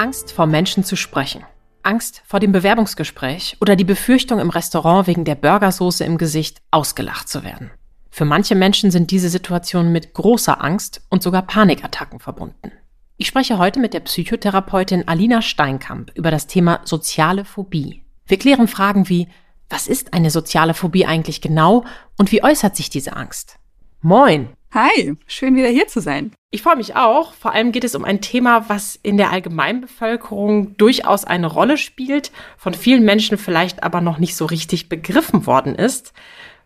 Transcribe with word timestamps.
Angst 0.00 0.32
vor 0.32 0.46
Menschen 0.46 0.82
zu 0.82 0.96
sprechen. 0.96 1.44
Angst 1.82 2.22
vor 2.24 2.40
dem 2.40 2.52
Bewerbungsgespräch 2.52 3.58
oder 3.60 3.76
die 3.76 3.84
Befürchtung 3.84 4.38
im 4.38 4.48
Restaurant 4.48 5.06
wegen 5.06 5.26
der 5.26 5.34
Burgersoße 5.34 6.04
im 6.04 6.16
Gesicht 6.16 6.62
ausgelacht 6.70 7.28
zu 7.28 7.44
werden. 7.44 7.70
Für 8.08 8.24
manche 8.24 8.54
Menschen 8.54 8.90
sind 8.90 9.10
diese 9.10 9.28
Situationen 9.28 9.92
mit 9.92 10.14
großer 10.14 10.64
Angst 10.64 11.02
und 11.10 11.22
sogar 11.22 11.42
Panikattacken 11.42 12.18
verbunden. 12.18 12.72
Ich 13.18 13.26
spreche 13.26 13.58
heute 13.58 13.78
mit 13.78 13.92
der 13.92 14.00
Psychotherapeutin 14.00 15.06
Alina 15.06 15.42
Steinkamp 15.42 16.12
über 16.14 16.30
das 16.30 16.46
Thema 16.46 16.80
soziale 16.84 17.44
Phobie. 17.44 18.02
Wir 18.24 18.38
klären 18.38 18.68
Fragen 18.68 19.10
wie, 19.10 19.28
was 19.68 19.86
ist 19.86 20.14
eine 20.14 20.30
soziale 20.30 20.72
Phobie 20.72 21.04
eigentlich 21.04 21.42
genau 21.42 21.84
und 22.16 22.32
wie 22.32 22.42
äußert 22.42 22.74
sich 22.74 22.88
diese 22.88 23.16
Angst? 23.16 23.58
Moin! 24.00 24.48
Hi, 24.72 25.16
schön 25.26 25.56
wieder 25.56 25.66
hier 25.66 25.88
zu 25.88 26.00
sein. 26.00 26.30
Ich 26.52 26.62
freue 26.62 26.76
mich 26.76 26.94
auch. 26.94 27.34
Vor 27.34 27.52
allem 27.52 27.72
geht 27.72 27.82
es 27.82 27.96
um 27.96 28.04
ein 28.04 28.20
Thema, 28.20 28.68
was 28.68 28.96
in 29.02 29.16
der 29.16 29.32
Allgemeinbevölkerung 29.32 30.76
durchaus 30.76 31.24
eine 31.24 31.48
Rolle 31.48 31.76
spielt, 31.76 32.30
von 32.56 32.72
vielen 32.72 33.04
Menschen 33.04 33.36
vielleicht 33.36 33.82
aber 33.82 34.00
noch 34.00 34.18
nicht 34.18 34.36
so 34.36 34.44
richtig 34.44 34.88
begriffen 34.88 35.44
worden 35.44 35.74
ist. 35.74 36.12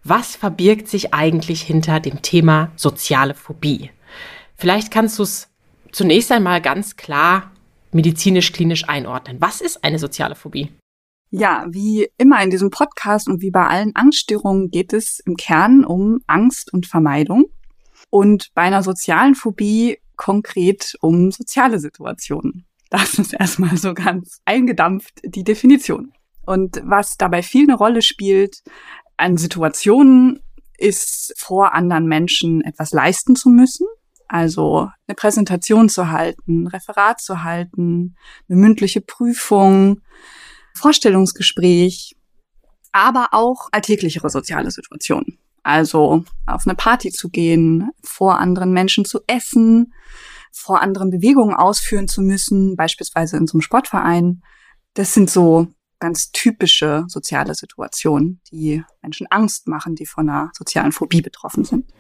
Was 0.03 0.37
verbirgt 0.37 0.87
sich 0.87 1.15
eigentlich 1.15 1.63
hinter 1.63 1.99
dem 1.99 2.21
Thema 2.21 2.73
soziale 2.77 3.33
Phobie? 3.33 3.91
Vielleicht 4.55 4.91
kannst 4.91 5.19
du 5.19 5.23
es 5.23 5.49
zunächst 5.91 6.31
einmal 6.31 6.61
ganz 6.61 6.97
klar 6.97 7.53
medizinisch-klinisch 7.93 8.87
einordnen. 8.87 9.39
Was 9.41 9.63
ist 9.63 9.83
eine 9.83 9.99
soziale 9.99 10.35
Phobie? 10.35 10.71
Ja, 11.31 11.65
wie 11.71 12.11
immer 12.19 12.43
in 12.43 12.51
diesem 12.51 12.69
Podcast 12.69 13.29
und 13.29 13.41
wie 13.41 13.51
bei 13.51 13.67
allen 13.67 13.97
Angststörungen 13.97 14.71
geht 14.71 14.93
es 14.93 15.21
im 15.21 15.37
Kern 15.39 15.87
um 15.87 16.21
Angst 16.27 16.71
und 16.71 16.87
Vermeidung 16.87 17.47
und 18.15 18.55
bei 18.55 18.63
einer 18.63 18.85
sozialen 18.85 19.35
Phobie 19.35 19.99
konkret 20.15 20.95
um 21.01 21.33
soziale 21.33 21.81
Situationen. 21.81 22.65
Das 22.89 23.19
ist 23.19 23.35
erstmal 23.35 23.77
so 23.77 23.93
ganz 23.93 24.39
eingedampft 24.45 25.21
die 25.25 25.43
Definition. 25.43 26.13
Und 26.47 26.81
was 26.85 27.17
dabei 27.17 27.43
viel 27.43 27.65
eine 27.65 27.77
Rolle 27.77 28.03
spielt 28.03 28.63
an 29.17 29.37
Situationen, 29.37 30.39
ist 30.79 31.35
vor 31.37 31.75
anderen 31.75 32.07
Menschen 32.07 32.61
etwas 32.61 32.93
leisten 32.93 33.35
zu 33.35 33.49
müssen. 33.49 33.89
Also 34.29 34.89
eine 35.09 35.17
Präsentation 35.17 35.89
zu 35.89 36.13
halten, 36.13 36.69
Referat 36.69 37.21
zu 37.21 37.43
halten, 37.43 38.15
eine 38.49 38.59
mündliche 38.61 39.01
Prüfung, 39.01 40.03
Vorstellungsgespräch, 40.77 42.15
aber 42.93 43.31
auch 43.33 43.71
alltäglichere 43.73 44.31
soziale 44.31 44.71
Situationen. 44.71 45.41
Also 45.65 46.25
auf 46.47 46.67
eine 46.67 46.77
Party 46.77 47.11
zu 47.11 47.31
gehen, 47.31 47.91
vor 48.03 48.39
anderen 48.39 48.73
Menschen 48.73 49.05
zu 49.05 49.21
essen, 49.27 49.93
vor 50.53 50.81
anderen 50.83 51.11
Bewegungen 51.11 51.55
ausführen 51.55 52.07
zu 52.07 52.23
müssen, 52.23 52.77
beispielsweise 52.77 53.37
in 53.37 53.47
so 53.47 53.55
einem 53.55 53.63
Sportverein. 53.63 54.43
Das 54.93 55.15
sind 55.15 55.31
so 55.31 55.69
ganz 55.99 56.31
typische 56.31 57.05
soziale 57.09 57.55
Situationen, 57.55 58.41
die 58.53 58.85
Menschen 59.03 59.27
Angst 59.31 59.67
machen, 59.67 59.95
die 59.95 60.07
von 60.07 60.29
einer 60.29 60.51
sozialen 60.53 60.93
Phobie 60.93 61.23
betroffen 61.23 61.65
sind. 61.65 61.91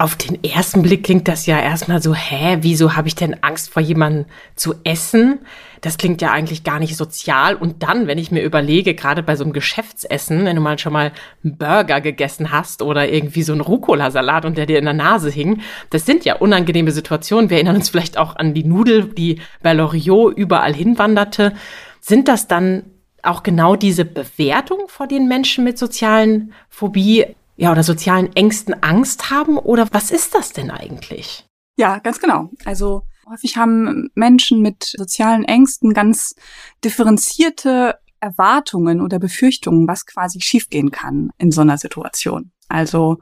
Auf 0.00 0.14
den 0.14 0.44
ersten 0.44 0.82
Blick 0.82 1.02
klingt 1.02 1.26
das 1.26 1.46
ja 1.46 1.58
erstmal 1.58 2.00
so, 2.00 2.14
hä, 2.14 2.58
wieso 2.60 2.94
habe 2.94 3.08
ich 3.08 3.16
denn 3.16 3.42
Angst 3.42 3.68
vor 3.68 3.82
jemandem 3.82 4.26
zu 4.54 4.76
essen? 4.84 5.40
Das 5.80 5.98
klingt 5.98 6.22
ja 6.22 6.30
eigentlich 6.30 6.62
gar 6.62 6.78
nicht 6.78 6.96
sozial. 6.96 7.56
Und 7.56 7.82
dann, 7.82 8.06
wenn 8.06 8.16
ich 8.16 8.30
mir 8.30 8.44
überlege, 8.44 8.94
gerade 8.94 9.24
bei 9.24 9.34
so 9.34 9.42
einem 9.42 9.52
Geschäftsessen, 9.52 10.44
wenn 10.44 10.54
du 10.54 10.62
mal 10.62 10.78
schon 10.78 10.92
mal 10.92 11.10
einen 11.42 11.58
Burger 11.58 12.00
gegessen 12.00 12.52
hast 12.52 12.80
oder 12.80 13.08
irgendwie 13.08 13.42
so 13.42 13.50
einen 13.50 13.60
Rucola-Salat 13.60 14.44
und 14.44 14.56
der 14.56 14.66
dir 14.66 14.78
in 14.78 14.84
der 14.84 14.94
Nase 14.94 15.30
hing, 15.30 15.62
das 15.90 16.06
sind 16.06 16.24
ja 16.24 16.36
unangenehme 16.36 16.92
Situationen. 16.92 17.50
Wir 17.50 17.56
erinnern 17.56 17.74
uns 17.74 17.90
vielleicht 17.90 18.18
auch 18.18 18.36
an 18.36 18.54
die 18.54 18.62
Nudel, 18.62 19.06
die 19.06 19.40
bei 19.64 19.72
Loriot 19.72 20.38
überall 20.38 20.74
hinwanderte. 20.74 21.54
Sind 22.00 22.28
das 22.28 22.46
dann 22.46 22.84
auch 23.24 23.42
genau 23.42 23.74
diese 23.74 24.04
Bewertung 24.04 24.86
vor 24.86 25.08
den 25.08 25.26
Menschen 25.26 25.64
mit 25.64 25.76
sozialen 25.76 26.52
Phobie 26.68 27.26
ja, 27.58 27.72
oder 27.72 27.82
sozialen 27.82 28.34
Ängsten 28.34 28.82
Angst 28.82 29.30
haben? 29.30 29.58
Oder 29.58 29.88
was 29.90 30.12
ist 30.12 30.34
das 30.34 30.52
denn 30.52 30.70
eigentlich? 30.70 31.44
Ja, 31.76 31.98
ganz 31.98 32.20
genau. 32.20 32.50
Also 32.64 33.02
häufig 33.28 33.56
haben 33.56 34.10
Menschen 34.14 34.62
mit 34.62 34.84
sozialen 34.84 35.44
Ängsten 35.44 35.92
ganz 35.92 36.36
differenzierte 36.84 37.98
Erwartungen 38.20 39.00
oder 39.00 39.18
Befürchtungen, 39.18 39.88
was 39.88 40.06
quasi 40.06 40.40
schiefgehen 40.40 40.92
kann 40.92 41.30
in 41.36 41.50
so 41.50 41.60
einer 41.60 41.78
Situation. 41.78 42.52
Also, 42.68 43.18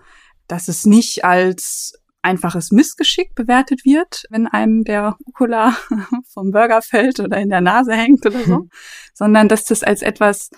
dass 0.49 0.69
es 0.69 0.85
nicht 0.85 1.25
als 1.25 1.95
einfaches 2.21 2.73
Missgeschick 2.73 3.35
bewertet 3.35 3.87
wird, 3.87 4.25
wenn 4.29 4.47
einem 4.47 4.85
der 4.85 5.17
Rucola 5.27 5.77
vom 6.29 6.51
Burger 6.51 6.83
fällt 6.83 7.21
oder 7.21 7.39
in 7.39 7.49
der 7.49 7.63
Nase 7.63 7.95
hängt 7.95 8.27
oder 8.27 8.45
so, 8.45 8.69
sondern 9.15 9.49
dass 9.49 9.65
das 9.65 9.83
als 9.83 10.03
etwas 10.03 10.51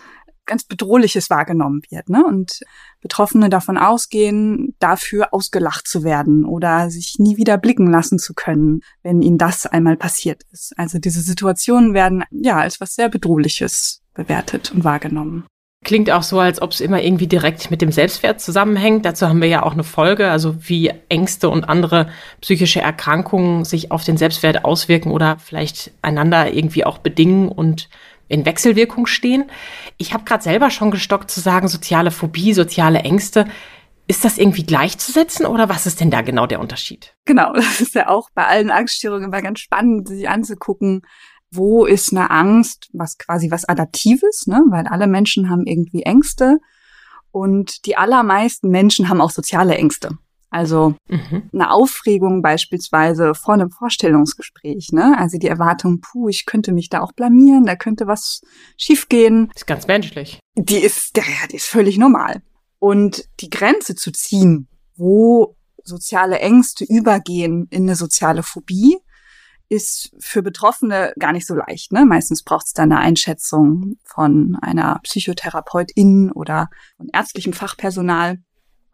ganz 0.48 0.64
Bedrohliches 0.64 1.30
wahrgenommen 1.30 1.82
wird. 1.90 2.08
Ne? 2.08 2.24
Und 2.26 2.60
Betroffene 3.00 3.48
davon 3.48 3.78
ausgehen, 3.78 4.74
dafür 4.80 5.28
ausgelacht 5.32 5.86
zu 5.86 6.02
werden 6.02 6.44
oder 6.44 6.90
sich 6.90 7.16
nie 7.18 7.36
wieder 7.36 7.56
blicken 7.58 7.88
lassen 7.88 8.18
zu 8.18 8.34
können, 8.34 8.80
wenn 9.04 9.22
ihnen 9.22 9.38
das 9.38 9.66
einmal 9.66 9.96
passiert 9.96 10.42
ist. 10.52 10.76
Also 10.76 10.98
diese 10.98 11.20
Situationen 11.20 11.94
werden 11.94 12.24
ja 12.32 12.56
als 12.56 12.80
was 12.80 12.96
sehr 12.96 13.08
Bedrohliches 13.08 14.02
bewertet 14.14 14.72
und 14.72 14.82
wahrgenommen. 14.82 15.44
Klingt 15.84 16.10
auch 16.10 16.24
so, 16.24 16.40
als 16.40 16.60
ob 16.60 16.72
es 16.72 16.80
immer 16.80 17.00
irgendwie 17.00 17.28
direkt 17.28 17.70
mit 17.70 17.80
dem 17.80 17.92
Selbstwert 17.92 18.40
zusammenhängt. 18.40 19.04
Dazu 19.04 19.28
haben 19.28 19.40
wir 19.40 19.48
ja 19.48 19.62
auch 19.62 19.72
eine 19.72 19.84
Folge, 19.84 20.28
also 20.28 20.56
wie 20.68 20.92
Ängste 21.08 21.48
und 21.48 21.64
andere 21.64 22.08
psychische 22.40 22.80
Erkrankungen 22.80 23.64
sich 23.64 23.92
auf 23.92 24.02
den 24.02 24.16
Selbstwert 24.16 24.64
auswirken 24.64 25.12
oder 25.12 25.38
vielleicht 25.38 25.92
einander 26.02 26.52
irgendwie 26.52 26.84
auch 26.84 26.98
bedingen 26.98 27.48
und 27.48 27.88
in 28.28 28.46
Wechselwirkung 28.46 29.06
stehen. 29.06 29.50
Ich 29.96 30.12
habe 30.12 30.24
gerade 30.24 30.42
selber 30.42 30.70
schon 30.70 30.90
gestockt 30.90 31.30
zu 31.30 31.40
sagen, 31.40 31.68
soziale 31.68 32.10
Phobie, 32.10 32.52
soziale 32.52 33.00
Ängste. 33.00 33.46
Ist 34.06 34.24
das 34.24 34.38
irgendwie 34.38 34.64
gleichzusetzen 34.64 35.44
oder 35.44 35.68
was 35.68 35.86
ist 35.86 36.00
denn 36.00 36.10
da 36.10 36.22
genau 36.22 36.46
der 36.46 36.60
Unterschied? 36.60 37.14
Genau, 37.24 37.52
das 37.54 37.80
ist 37.80 37.94
ja 37.94 38.08
auch 38.08 38.28
bei 38.34 38.46
allen 38.46 38.70
Angststörungen 38.70 39.24
immer 39.24 39.42
ganz 39.42 39.60
spannend, 39.60 40.08
sich 40.08 40.28
anzugucken, 40.28 41.02
wo 41.50 41.86
ist 41.86 42.12
eine 42.12 42.30
Angst, 42.30 42.88
was 42.92 43.16
quasi 43.16 43.50
was 43.50 43.64
Adaptives, 43.64 44.46
ne? 44.46 44.62
weil 44.70 44.86
alle 44.86 45.06
Menschen 45.06 45.50
haben 45.50 45.66
irgendwie 45.66 46.02
Ängste 46.02 46.58
und 47.30 47.86
die 47.86 47.96
allermeisten 47.96 48.68
Menschen 48.68 49.08
haben 49.08 49.20
auch 49.20 49.30
soziale 49.30 49.74
Ängste. 49.76 50.10
Also 50.50 50.94
mhm. 51.08 51.50
eine 51.52 51.70
Aufregung 51.70 52.40
beispielsweise 52.40 53.34
vor 53.34 53.54
einem 53.54 53.70
Vorstellungsgespräch, 53.70 54.90
ne? 54.92 55.16
Also 55.18 55.38
die 55.38 55.48
Erwartung, 55.48 56.00
puh, 56.00 56.28
ich 56.28 56.46
könnte 56.46 56.72
mich 56.72 56.88
da 56.88 57.00
auch 57.00 57.12
blamieren, 57.12 57.66
da 57.66 57.76
könnte 57.76 58.06
was 58.06 58.40
schiefgehen. 58.76 59.50
Ist 59.54 59.66
ganz 59.66 59.86
menschlich. 59.86 60.40
Die 60.56 60.78
ist, 60.78 61.16
ja, 61.16 61.22
die 61.50 61.56
ist 61.56 61.66
völlig 61.66 61.98
normal. 61.98 62.42
Und 62.78 63.24
die 63.40 63.50
Grenze 63.50 63.94
zu 63.94 64.10
ziehen, 64.10 64.68
wo 64.96 65.56
soziale 65.84 66.38
Ängste 66.38 66.84
übergehen 66.84 67.66
in 67.70 67.82
eine 67.82 67.96
soziale 67.96 68.42
Phobie, 68.42 68.98
ist 69.68 70.14
für 70.18 70.42
Betroffene 70.42 71.12
gar 71.18 71.32
nicht 71.32 71.46
so 71.46 71.54
leicht. 71.54 71.92
Ne? 71.92 72.04
Meistens 72.06 72.42
braucht 72.42 72.66
es 72.66 72.72
da 72.72 72.84
eine 72.84 72.98
Einschätzung 72.98 73.96
von 74.04 74.56
einer 74.62 75.00
Psychotherapeutin 75.02 76.32
oder 76.32 76.68
von 76.96 77.08
ärztlichem 77.12 77.52
Fachpersonal. 77.52 78.38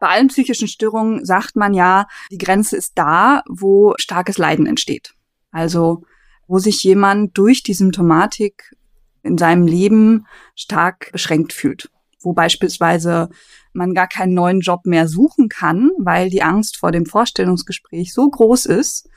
Bei 0.04 0.10
allen 0.10 0.28
psychischen 0.28 0.68
Störungen 0.68 1.24
sagt 1.24 1.56
man 1.56 1.72
ja, 1.72 2.06
die 2.30 2.36
Grenze 2.36 2.76
ist 2.76 2.92
da, 2.96 3.42
wo 3.48 3.94
starkes 3.96 4.36
Leiden 4.36 4.66
entsteht. 4.66 5.14
Also 5.50 6.02
wo 6.46 6.58
sich 6.58 6.84
jemand 6.84 7.38
durch 7.38 7.62
die 7.62 7.72
Symptomatik 7.72 8.76
in 9.22 9.38
seinem 9.38 9.66
Leben 9.66 10.26
stark 10.56 11.10
beschränkt 11.10 11.54
fühlt. 11.54 11.90
Wo 12.20 12.34
beispielsweise 12.34 13.30
man 13.72 13.94
gar 13.94 14.06
keinen 14.06 14.34
neuen 14.34 14.60
Job 14.60 14.84
mehr 14.84 15.08
suchen 15.08 15.48
kann, 15.48 15.90
weil 15.96 16.28
die 16.28 16.42
Angst 16.42 16.76
vor 16.76 16.92
dem 16.92 17.06
Vorstellungsgespräch 17.06 18.12
so 18.12 18.28
groß 18.28 18.66
ist, 18.66 19.08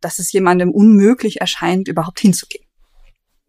dass 0.00 0.18
es 0.18 0.32
jemandem 0.32 0.70
unmöglich 0.70 1.42
erscheint, 1.42 1.88
überhaupt 1.88 2.20
hinzugehen. 2.20 2.64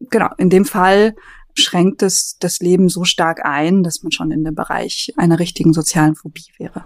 Genau, 0.02 0.32
in 0.38 0.50
dem 0.50 0.66
Fall 0.66 1.16
schränkt 1.56 2.02
es 2.02 2.38
das 2.40 2.60
Leben 2.60 2.90
so 2.90 3.04
stark 3.04 3.46
ein, 3.46 3.84
dass 3.84 4.04
man 4.04 4.12
schon 4.12 4.32
in 4.32 4.44
dem 4.44 4.56
Bereich 4.56 5.14
einer 5.18 5.40
richtigen 5.40 5.74
sozialen 5.74 6.16
Phobie 6.16 6.52
wäre. 6.58 6.86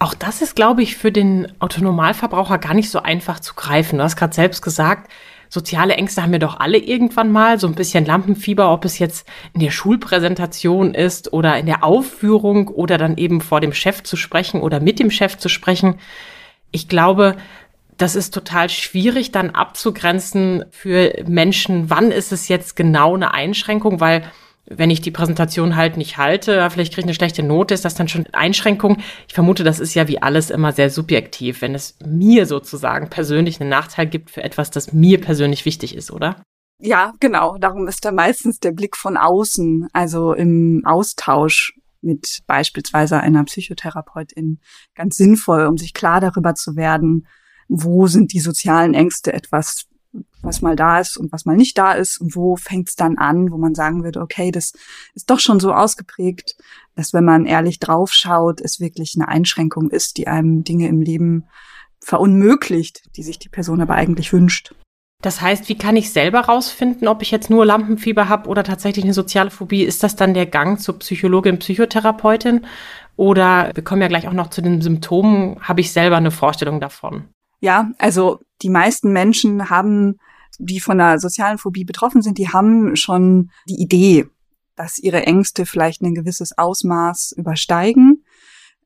Auch 0.00 0.14
das 0.14 0.42
ist, 0.42 0.54
glaube 0.54 0.82
ich, 0.82 0.96
für 0.96 1.10
den 1.10 1.52
Autonomalverbraucher 1.60 2.58
gar 2.58 2.74
nicht 2.74 2.90
so 2.90 3.00
einfach 3.00 3.40
zu 3.40 3.54
greifen. 3.54 3.98
Du 3.98 4.04
hast 4.04 4.16
gerade 4.16 4.34
selbst 4.34 4.62
gesagt, 4.62 5.10
soziale 5.48 5.94
Ängste 5.94 6.22
haben 6.22 6.32
wir 6.32 6.38
doch 6.38 6.60
alle 6.60 6.78
irgendwann 6.78 7.32
mal, 7.32 7.58
so 7.58 7.66
ein 7.66 7.74
bisschen 7.74 8.04
Lampenfieber, 8.04 8.72
ob 8.72 8.84
es 8.84 8.98
jetzt 9.00 9.26
in 9.54 9.60
der 9.60 9.72
Schulpräsentation 9.72 10.94
ist 10.94 11.32
oder 11.32 11.58
in 11.58 11.66
der 11.66 11.82
Aufführung 11.82 12.68
oder 12.68 12.96
dann 12.96 13.16
eben 13.16 13.40
vor 13.40 13.60
dem 13.60 13.72
Chef 13.72 14.04
zu 14.04 14.16
sprechen 14.16 14.60
oder 14.60 14.78
mit 14.78 15.00
dem 15.00 15.10
Chef 15.10 15.36
zu 15.36 15.48
sprechen. 15.48 15.98
Ich 16.70 16.88
glaube, 16.88 17.36
das 17.98 18.14
ist 18.14 18.32
total 18.32 18.70
schwierig 18.70 19.32
dann 19.32 19.50
abzugrenzen 19.50 20.64
für 20.70 21.12
Menschen, 21.26 21.90
wann 21.90 22.10
ist 22.10 22.32
es 22.32 22.48
jetzt 22.48 22.76
genau 22.76 23.14
eine 23.14 23.34
Einschränkung, 23.34 24.00
weil 24.00 24.24
wenn 24.70 24.90
ich 24.90 25.00
die 25.00 25.10
Präsentation 25.10 25.76
halt 25.76 25.96
nicht 25.96 26.18
halte, 26.18 26.68
vielleicht 26.70 26.92
kriege 26.92 27.00
ich 27.00 27.06
eine 27.06 27.14
schlechte 27.14 27.42
Note, 27.42 27.74
ist 27.74 27.84
das 27.84 27.94
dann 27.94 28.08
schon 28.08 28.26
Einschränkung? 28.32 28.98
Ich 29.26 29.34
vermute, 29.34 29.64
das 29.64 29.80
ist 29.80 29.94
ja 29.94 30.08
wie 30.08 30.20
alles 30.20 30.50
immer 30.50 30.72
sehr 30.72 30.90
subjektiv, 30.90 31.62
wenn 31.62 31.74
es 31.74 31.96
mir 32.04 32.46
sozusagen 32.46 33.08
persönlich 33.08 33.60
einen 33.60 33.70
Nachteil 33.70 34.06
gibt 34.06 34.30
für 34.30 34.44
etwas, 34.44 34.70
das 34.70 34.92
mir 34.92 35.20
persönlich 35.20 35.64
wichtig 35.64 35.96
ist, 35.96 36.10
oder? 36.10 36.42
Ja, 36.80 37.12
genau. 37.18 37.58
Darum 37.58 37.88
ist 37.88 38.04
da 38.04 38.12
meistens 38.12 38.60
der 38.60 38.72
Blick 38.72 38.96
von 38.96 39.16
außen, 39.16 39.88
also 39.92 40.34
im 40.34 40.82
Austausch 40.84 41.74
mit 42.00 42.40
beispielsweise 42.46 43.18
einer 43.18 43.42
Psychotherapeutin 43.44 44.60
ganz 44.94 45.16
sinnvoll, 45.16 45.66
um 45.66 45.76
sich 45.76 45.94
klar 45.94 46.20
darüber 46.20 46.54
zu 46.54 46.76
werden, 46.76 47.26
wo 47.68 48.06
sind 48.06 48.32
die 48.32 48.40
sozialen 48.40 48.94
Ängste 48.94 49.32
etwas, 49.32 49.86
was 50.42 50.62
mal 50.62 50.76
da 50.76 50.98
ist 50.98 51.16
und 51.16 51.32
was 51.32 51.44
mal 51.44 51.56
nicht 51.56 51.76
da 51.76 51.92
ist 51.92 52.18
und 52.18 52.34
wo 52.34 52.56
fängt 52.56 52.88
es 52.88 52.96
dann 52.96 53.18
an, 53.18 53.50
wo 53.50 53.58
man 53.58 53.74
sagen 53.74 54.04
würde, 54.04 54.20
okay, 54.20 54.50
das 54.50 54.72
ist 55.14 55.30
doch 55.30 55.38
schon 55.38 55.60
so 55.60 55.72
ausgeprägt, 55.72 56.56
dass 56.94 57.12
wenn 57.12 57.24
man 57.24 57.46
ehrlich 57.46 57.78
draufschaut, 57.78 58.60
es 58.60 58.80
wirklich 58.80 59.14
eine 59.16 59.28
Einschränkung 59.28 59.90
ist, 59.90 60.16
die 60.16 60.26
einem 60.26 60.64
Dinge 60.64 60.88
im 60.88 61.02
Leben 61.02 61.44
verunmöglicht, 62.00 63.02
die 63.16 63.22
sich 63.22 63.38
die 63.38 63.48
Person 63.48 63.80
aber 63.80 63.94
eigentlich 63.94 64.32
wünscht. 64.32 64.74
Das 65.20 65.40
heißt, 65.40 65.68
wie 65.68 65.76
kann 65.76 65.96
ich 65.96 66.12
selber 66.12 66.40
rausfinden, 66.42 67.08
ob 67.08 67.22
ich 67.22 67.32
jetzt 67.32 67.50
nur 67.50 67.66
Lampenfieber 67.66 68.28
habe 68.28 68.48
oder 68.48 68.62
tatsächlich 68.62 69.04
eine 69.04 69.14
soziale 69.14 69.50
Phobie? 69.50 69.82
Ist 69.82 70.04
das 70.04 70.14
dann 70.14 70.32
der 70.32 70.46
Gang 70.46 70.80
zur 70.80 71.00
Psychologin, 71.00 71.58
Psychotherapeutin? 71.58 72.66
Oder 73.16 73.72
wir 73.74 73.82
kommen 73.82 74.00
ja 74.00 74.06
gleich 74.06 74.28
auch 74.28 74.32
noch 74.32 74.50
zu 74.50 74.62
den 74.62 74.80
Symptomen. 74.80 75.56
Habe 75.60 75.80
ich 75.80 75.92
selber 75.92 76.16
eine 76.16 76.30
Vorstellung 76.30 76.78
davon? 76.78 77.24
Ja, 77.60 77.90
also 77.98 78.40
die 78.62 78.70
meisten 78.70 79.12
Menschen 79.12 79.70
haben, 79.70 80.18
die 80.58 80.80
von 80.80 81.00
einer 81.00 81.18
sozialen 81.18 81.58
Phobie 81.58 81.84
betroffen 81.84 82.22
sind, 82.22 82.38
die 82.38 82.48
haben 82.48 82.96
schon 82.96 83.50
die 83.68 83.80
Idee, 83.80 84.26
dass 84.76 84.98
ihre 84.98 85.24
Ängste 85.26 85.66
vielleicht 85.66 86.02
ein 86.02 86.14
gewisses 86.14 86.56
Ausmaß 86.56 87.32
übersteigen. 87.36 88.24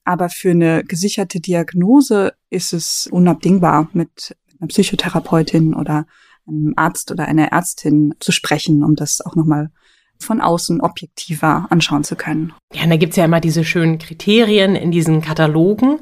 Aber 0.04 0.28
für 0.28 0.50
eine 0.50 0.84
gesicherte 0.84 1.40
Diagnose 1.40 2.32
ist 2.50 2.72
es 2.72 3.06
unabdingbar, 3.06 3.88
mit 3.92 4.36
einer 4.58 4.68
Psychotherapeutin 4.68 5.74
oder 5.74 6.06
einem 6.46 6.74
Arzt 6.76 7.10
oder 7.10 7.26
einer 7.26 7.52
Ärztin 7.52 8.14
zu 8.18 8.32
sprechen, 8.32 8.82
um 8.82 8.96
das 8.96 9.20
auch 9.20 9.36
nochmal 9.36 9.70
von 10.18 10.40
außen 10.40 10.80
objektiver 10.80 11.66
anschauen 11.70 12.04
zu 12.04 12.16
können. 12.16 12.52
Ja, 12.72 12.84
und 12.84 12.90
da 12.90 12.96
gibt's 12.96 13.16
ja 13.16 13.24
immer 13.24 13.40
diese 13.40 13.64
schönen 13.64 13.98
Kriterien 13.98 14.74
in 14.76 14.90
diesen 14.90 15.20
Katalogen. 15.20 16.00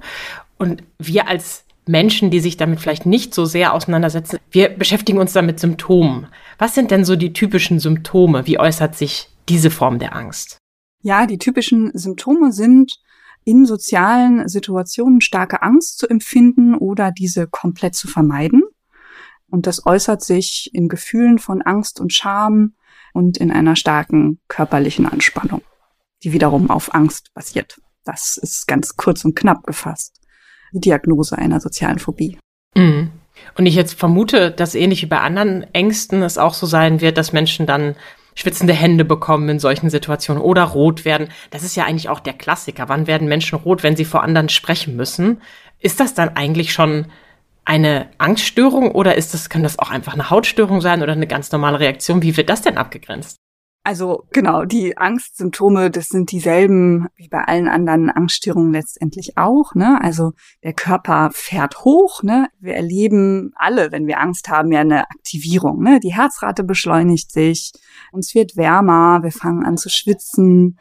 Und 0.58 0.82
wir 0.98 1.26
als 1.26 1.64
Menschen, 1.90 2.30
die 2.30 2.40
sich 2.40 2.56
damit 2.56 2.80
vielleicht 2.80 3.04
nicht 3.04 3.34
so 3.34 3.44
sehr 3.44 3.74
auseinandersetzen, 3.74 4.38
wir 4.50 4.68
beschäftigen 4.68 5.18
uns 5.18 5.32
dann 5.32 5.46
mit 5.46 5.58
Symptomen. 5.58 6.28
Was 6.58 6.74
sind 6.74 6.90
denn 6.90 7.04
so 7.04 7.16
die 7.16 7.32
typischen 7.32 7.80
Symptome? 7.80 8.46
Wie 8.46 8.58
äußert 8.58 8.94
sich 8.94 9.28
diese 9.48 9.70
Form 9.70 9.98
der 9.98 10.14
Angst? 10.14 10.58
Ja, 11.02 11.26
die 11.26 11.38
typischen 11.38 11.90
Symptome 11.94 12.52
sind 12.52 12.94
in 13.44 13.66
sozialen 13.66 14.46
Situationen 14.48 15.20
starke 15.20 15.62
Angst 15.62 15.98
zu 15.98 16.08
empfinden 16.08 16.74
oder 16.74 17.10
diese 17.10 17.46
komplett 17.48 17.94
zu 17.94 18.06
vermeiden. 18.06 18.62
Und 19.50 19.66
das 19.66 19.84
äußert 19.84 20.22
sich 20.22 20.70
in 20.72 20.88
Gefühlen 20.88 21.38
von 21.38 21.62
Angst 21.62 21.98
und 21.98 22.12
Scham 22.12 22.74
und 23.12 23.38
in 23.38 23.50
einer 23.50 23.74
starken 23.74 24.38
körperlichen 24.46 25.06
Anspannung, 25.06 25.62
die 26.22 26.32
wiederum 26.32 26.70
auf 26.70 26.94
Angst 26.94 27.32
basiert. 27.34 27.80
Das 28.04 28.36
ist 28.36 28.68
ganz 28.68 28.96
kurz 28.96 29.24
und 29.24 29.34
knapp 29.34 29.66
gefasst 29.66 30.19
die 30.72 30.80
Diagnose 30.80 31.36
einer 31.36 31.60
sozialen 31.60 31.98
Phobie. 31.98 32.38
Mhm. 32.74 33.10
Und 33.56 33.66
ich 33.66 33.74
jetzt 33.74 33.98
vermute, 33.98 34.50
dass 34.50 34.74
ähnlich 34.74 35.02
wie 35.02 35.06
bei 35.06 35.20
anderen 35.20 35.64
Ängsten 35.72 36.22
es 36.22 36.38
auch 36.38 36.54
so 36.54 36.66
sein 36.66 37.00
wird, 37.00 37.16
dass 37.18 37.32
Menschen 37.32 37.66
dann 37.66 37.96
schwitzende 38.34 38.72
Hände 38.72 39.04
bekommen 39.04 39.48
in 39.48 39.58
solchen 39.58 39.90
Situationen 39.90 40.42
oder 40.42 40.64
rot 40.64 41.04
werden. 41.04 41.28
Das 41.50 41.62
ist 41.62 41.76
ja 41.76 41.84
eigentlich 41.84 42.08
auch 42.08 42.20
der 42.20 42.32
Klassiker. 42.32 42.88
Wann 42.88 43.06
werden 43.06 43.28
Menschen 43.28 43.58
rot, 43.58 43.82
wenn 43.82 43.96
sie 43.96 44.04
vor 44.04 44.22
anderen 44.22 44.48
sprechen 44.48 44.96
müssen? 44.96 45.42
Ist 45.78 46.00
das 46.00 46.14
dann 46.14 46.30
eigentlich 46.36 46.72
schon 46.72 47.06
eine 47.64 48.08
Angststörung 48.18 48.92
oder 48.92 49.16
ist 49.16 49.34
das, 49.34 49.48
kann 49.48 49.62
das 49.62 49.78
auch 49.78 49.90
einfach 49.90 50.14
eine 50.14 50.30
Hautstörung 50.30 50.80
sein 50.80 51.02
oder 51.02 51.12
eine 51.12 51.26
ganz 51.26 51.52
normale 51.52 51.80
Reaktion? 51.80 52.22
Wie 52.22 52.36
wird 52.36 52.50
das 52.50 52.62
denn 52.62 52.78
abgegrenzt? 52.78 53.36
Also 53.82 54.26
genau, 54.30 54.66
die 54.66 54.98
Angstsymptome, 54.98 55.90
das 55.90 56.08
sind 56.08 56.32
dieselben 56.32 57.08
wie 57.16 57.28
bei 57.28 57.44
allen 57.44 57.66
anderen 57.66 58.10
Angststörungen 58.10 58.72
letztendlich 58.72 59.38
auch. 59.38 59.74
Ne? 59.74 59.98
Also 60.02 60.32
der 60.62 60.74
Körper 60.74 61.30
fährt 61.32 61.82
hoch. 61.84 62.22
Ne? 62.22 62.48
Wir 62.58 62.74
erleben 62.74 63.52
alle, 63.54 63.90
wenn 63.90 64.06
wir 64.06 64.20
Angst 64.20 64.50
haben, 64.50 64.70
ja 64.70 64.80
eine 64.80 65.10
Aktivierung. 65.10 65.82
Ne? 65.82 65.98
Die 65.98 66.14
Herzrate 66.14 66.62
beschleunigt 66.62 67.32
sich, 67.32 67.72
uns 68.12 68.34
wird 68.34 68.56
wärmer, 68.56 69.22
wir 69.22 69.32
fangen 69.32 69.64
an 69.64 69.78
zu 69.78 69.88
schwitzen. 69.88 70.78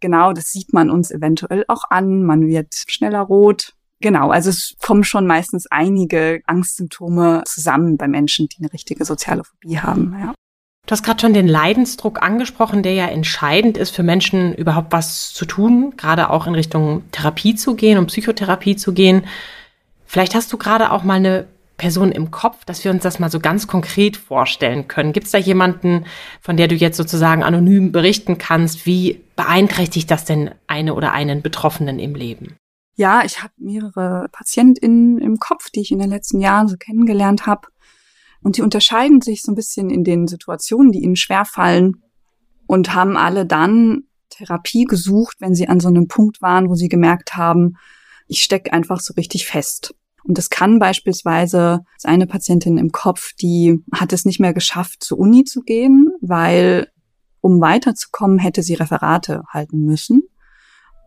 Genau, 0.00 0.32
das 0.32 0.46
sieht 0.46 0.72
man 0.72 0.88
uns 0.90 1.10
eventuell 1.10 1.64
auch 1.68 1.84
an. 1.90 2.22
Man 2.22 2.46
wird 2.46 2.74
schneller 2.86 3.20
rot. 3.20 3.74
Genau, 4.00 4.30
also 4.30 4.48
es 4.48 4.74
kommen 4.80 5.04
schon 5.04 5.26
meistens 5.26 5.66
einige 5.70 6.40
Angstsymptome 6.46 7.42
zusammen 7.44 7.98
bei 7.98 8.08
Menschen, 8.08 8.48
die 8.48 8.58
eine 8.60 8.72
richtige 8.72 9.04
soziale 9.04 9.44
Phobie 9.44 9.80
haben. 9.80 10.16
Ja. 10.18 10.34
Du 10.88 10.92
hast 10.92 11.02
gerade 11.02 11.20
schon 11.20 11.34
den 11.34 11.46
Leidensdruck 11.46 12.22
angesprochen, 12.22 12.82
der 12.82 12.94
ja 12.94 13.04
entscheidend 13.04 13.76
ist 13.76 13.94
für 13.94 14.02
Menschen 14.02 14.54
überhaupt 14.54 14.90
was 14.90 15.34
zu 15.34 15.44
tun, 15.44 15.92
gerade 15.98 16.30
auch 16.30 16.46
in 16.46 16.54
Richtung 16.54 17.02
Therapie 17.12 17.54
zu 17.54 17.74
gehen 17.74 17.98
und 17.98 18.06
Psychotherapie 18.06 18.74
zu 18.74 18.94
gehen. 18.94 19.24
Vielleicht 20.06 20.34
hast 20.34 20.50
du 20.50 20.56
gerade 20.56 20.90
auch 20.90 21.02
mal 21.02 21.16
eine 21.16 21.46
Person 21.76 22.10
im 22.10 22.30
Kopf, 22.30 22.64
dass 22.64 22.84
wir 22.84 22.90
uns 22.90 23.02
das 23.02 23.18
mal 23.18 23.30
so 23.30 23.38
ganz 23.38 23.66
konkret 23.66 24.16
vorstellen 24.16 24.88
können. 24.88 25.12
Gibt 25.12 25.26
es 25.26 25.32
da 25.32 25.36
jemanden, 25.36 26.06
von 26.40 26.56
der 26.56 26.68
du 26.68 26.74
jetzt 26.74 26.96
sozusagen 26.96 27.44
anonym 27.44 27.92
berichten 27.92 28.38
kannst? 28.38 28.86
Wie 28.86 29.22
beeinträchtigt 29.36 30.10
das 30.10 30.24
denn 30.24 30.52
eine 30.68 30.94
oder 30.94 31.12
einen 31.12 31.42
Betroffenen 31.42 31.98
im 31.98 32.14
Leben? 32.14 32.56
Ja, 32.96 33.24
ich 33.26 33.42
habe 33.42 33.52
mehrere 33.58 34.28
PatientInnen 34.32 35.18
im 35.18 35.36
Kopf, 35.36 35.68
die 35.68 35.82
ich 35.82 35.90
in 35.90 35.98
den 35.98 36.08
letzten 36.08 36.40
Jahren 36.40 36.66
so 36.66 36.76
kennengelernt 36.78 37.44
habe 37.44 37.68
und 38.42 38.56
die 38.56 38.62
unterscheiden 38.62 39.20
sich 39.20 39.42
so 39.42 39.52
ein 39.52 39.56
bisschen 39.56 39.90
in 39.90 40.04
den 40.04 40.26
Situationen, 40.26 40.92
die 40.92 41.02
ihnen 41.02 41.16
schwerfallen 41.16 42.02
und 42.66 42.94
haben 42.94 43.16
alle 43.16 43.46
dann 43.46 44.04
Therapie 44.30 44.84
gesucht, 44.84 45.36
wenn 45.40 45.54
sie 45.54 45.68
an 45.68 45.80
so 45.80 45.88
einem 45.88 46.06
Punkt 46.06 46.40
waren, 46.40 46.68
wo 46.68 46.74
sie 46.74 46.88
gemerkt 46.88 47.36
haben, 47.36 47.76
ich 48.26 48.42
stecke 48.42 48.72
einfach 48.72 49.00
so 49.00 49.14
richtig 49.14 49.46
fest. 49.46 49.94
Und 50.24 50.36
das 50.36 50.50
kann 50.50 50.78
beispielsweise 50.78 51.80
eine 52.04 52.26
Patientin 52.26 52.76
im 52.76 52.92
Kopf, 52.92 53.32
die 53.34 53.82
hat 53.92 54.12
es 54.12 54.26
nicht 54.26 54.40
mehr 54.40 54.52
geschafft, 54.52 55.02
zur 55.02 55.18
Uni 55.18 55.44
zu 55.44 55.62
gehen, 55.62 56.10
weil 56.20 56.88
um 57.40 57.60
weiterzukommen, 57.60 58.38
hätte 58.38 58.62
sie 58.62 58.74
Referate 58.74 59.42
halten 59.48 59.84
müssen. 59.84 60.24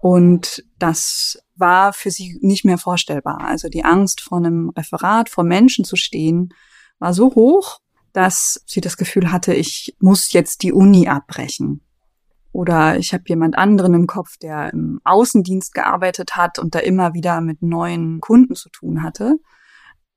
Und 0.02 0.64
das 0.80 1.38
war 1.56 1.94
für 1.94 2.10
sie 2.10 2.40
nicht 2.42 2.66
mehr 2.66 2.80
vorstellbar. 2.80 3.42
Also 3.42 3.70
die 3.70 3.86
Angst 3.86 4.22
vor 4.22 4.40
einem 4.40 4.70
Referat, 4.70 5.30
vor 5.30 5.44
Menschen 5.44 5.86
zu 5.86 5.96
stehen, 5.96 6.50
war 7.02 7.14
so 7.14 7.34
hoch, 7.36 7.80
dass 8.14 8.64
sie 8.66 8.80
das 8.80 8.96
Gefühl 8.96 9.32
hatte, 9.32 9.54
ich 9.54 9.96
muss 10.00 10.32
jetzt 10.32 10.64
die 10.64 10.72
Uni 10.72 11.08
abbrechen. 11.08 11.82
Oder 12.54 12.98
ich 12.98 13.14
habe 13.14 13.24
jemand 13.28 13.58
anderen 13.58 13.94
im 13.94 14.08
Kopf, 14.08 14.38
der 14.38 14.72
im 14.72 15.00
Außendienst 15.04 15.74
gearbeitet 15.74 16.36
hat 16.36 16.60
und 16.60 16.76
da 16.76 16.80
immer 16.80 17.14
wieder 17.14 17.42
mit 17.42 17.62
neuen 17.62 18.20
Kunden 18.20 18.56
zu 18.56 18.70
tun 18.70 19.04
hatte. 19.04 19.38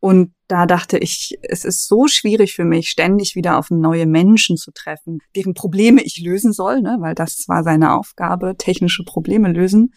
Und 0.01 0.35
da 0.49 0.67
dachte 0.67 0.99
ich, 0.99 1.39
es 1.43 1.65
ist 1.65 1.89
so 1.89 2.07
schwierig 2.09 2.55
für 2.55 2.65
mich, 2.65 2.91
ständig 2.91 3.37
wieder 3.37 3.57
auf 3.57 3.71
neue 3.71 4.07
Menschen 4.07 4.57
zu 4.59 4.71
treffen, 4.73 5.21
deren 5.35 5.55
Probleme 5.55 6.03
ich 6.03 6.21
lösen 6.21 6.53
soll, 6.53 6.83
ne? 6.83 6.97
weil 7.01 7.15
das 7.15 7.45
war 7.49 7.63
seine 7.63 7.95
Aufgabe, 7.95 8.57
technische 8.59 9.05
Probleme 9.05 9.51
lösen. 9.51 9.95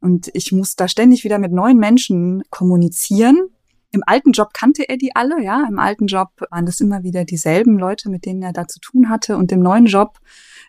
Und 0.00 0.30
ich 0.34 0.52
muss 0.52 0.76
da 0.76 0.86
ständig 0.86 1.24
wieder 1.24 1.38
mit 1.38 1.50
neuen 1.50 1.78
Menschen 1.78 2.44
kommunizieren 2.50 3.48
im 3.90 4.02
alten 4.06 4.32
Job 4.32 4.52
kannte 4.52 4.88
er 4.88 4.96
die 4.96 5.16
alle, 5.16 5.42
ja. 5.42 5.64
Im 5.68 5.78
alten 5.78 6.06
Job 6.06 6.28
waren 6.50 6.66
das 6.66 6.80
immer 6.80 7.02
wieder 7.02 7.24
dieselben 7.24 7.78
Leute, 7.78 8.10
mit 8.10 8.26
denen 8.26 8.42
er 8.42 8.52
da 8.52 8.68
zu 8.68 8.80
tun 8.80 9.08
hatte. 9.08 9.36
Und 9.36 9.50
im 9.50 9.60
neuen 9.60 9.86
Job 9.86 10.18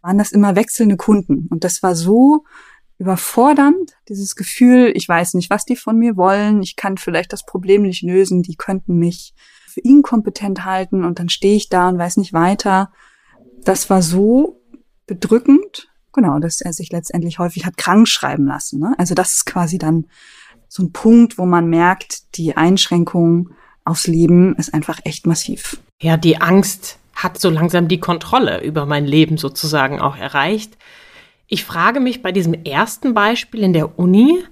waren 0.02 0.18
das 0.18 0.32
immer 0.32 0.56
wechselnde 0.56 0.96
Kunden. 0.96 1.48
Und 1.50 1.64
das 1.64 1.84
war 1.84 1.96
so 1.96 2.46
überfordernd, 2.98 3.98
dieses 4.10 4.36
Gefühl, 4.36 4.92
ich 4.94 5.08
weiß 5.08 5.34
nicht, 5.34 5.50
was 5.50 5.66
die 5.66 5.78
von 5.78 5.98
mir 5.98 6.18
wollen, 6.18 6.62
ich 6.62 6.76
kann 6.76 6.98
vielleicht 6.98 7.32
das 7.32 7.46
Problem 7.46 7.84
nicht 7.84 8.04
lösen, 8.04 8.44
die 8.44 8.56
könnten 8.56 8.98
mich 8.98 9.34
für 9.68 9.80
inkompetent 9.80 10.66
halten 10.66 11.06
und 11.06 11.20
dann 11.20 11.30
stehe 11.30 11.56
ich 11.56 11.70
da 11.70 11.88
und 11.88 11.98
weiß 11.98 12.18
nicht 12.18 12.34
weiter. 12.34 12.92
Das 13.64 13.90
war 13.90 14.02
so 14.02 14.62
bedrückend, 15.08 15.90
genau, 16.12 16.40
dass 16.40 16.60
er 16.60 16.74
sich 16.74 16.92
letztendlich 16.92 17.40
häufig 17.40 17.66
hat 17.66 17.78
krank 17.78 18.08
schreiben 18.08 18.48
lassen. 18.48 18.80
Ne? 18.80 18.96
Also 18.98 19.16
das 19.16 19.32
ist 19.32 19.46
quasi 19.46 19.78
dann 19.78 20.08
so 20.70 20.84
ein 20.84 20.94
Punkt, 20.94 21.38
wo 21.38 21.46
man 21.46 21.68
merkt, 21.68 22.38
die 22.38 22.56
Einschränkung 22.56 23.50
aufs 23.84 24.08
Leben 24.08 24.56
ist 24.56 24.74
einfach 24.74 25.00
echt 25.04 25.26
massiv. 25.26 25.82
Ja, 26.00 26.16
die 26.16 26.40
Angst 26.40 27.00
hat 27.16 27.40
so 27.40 27.50
langsam 27.50 27.90
die 27.90 28.00
Kontrolle 28.00 28.64
über 28.64 28.86
mein 28.86 29.06
Leben 29.06 29.38
sozusagen 29.38 30.00
auch 30.00 30.16
erreicht. 30.16 30.78
Ich 31.48 31.66
frage 31.66 32.00
mich 32.00 32.22
bei 32.22 32.32
diesem 32.32 32.54
ersten 32.54 33.14
Beispiel 33.14 33.62
in 33.62 33.74
der 33.74 34.00
Uni, 34.00 34.44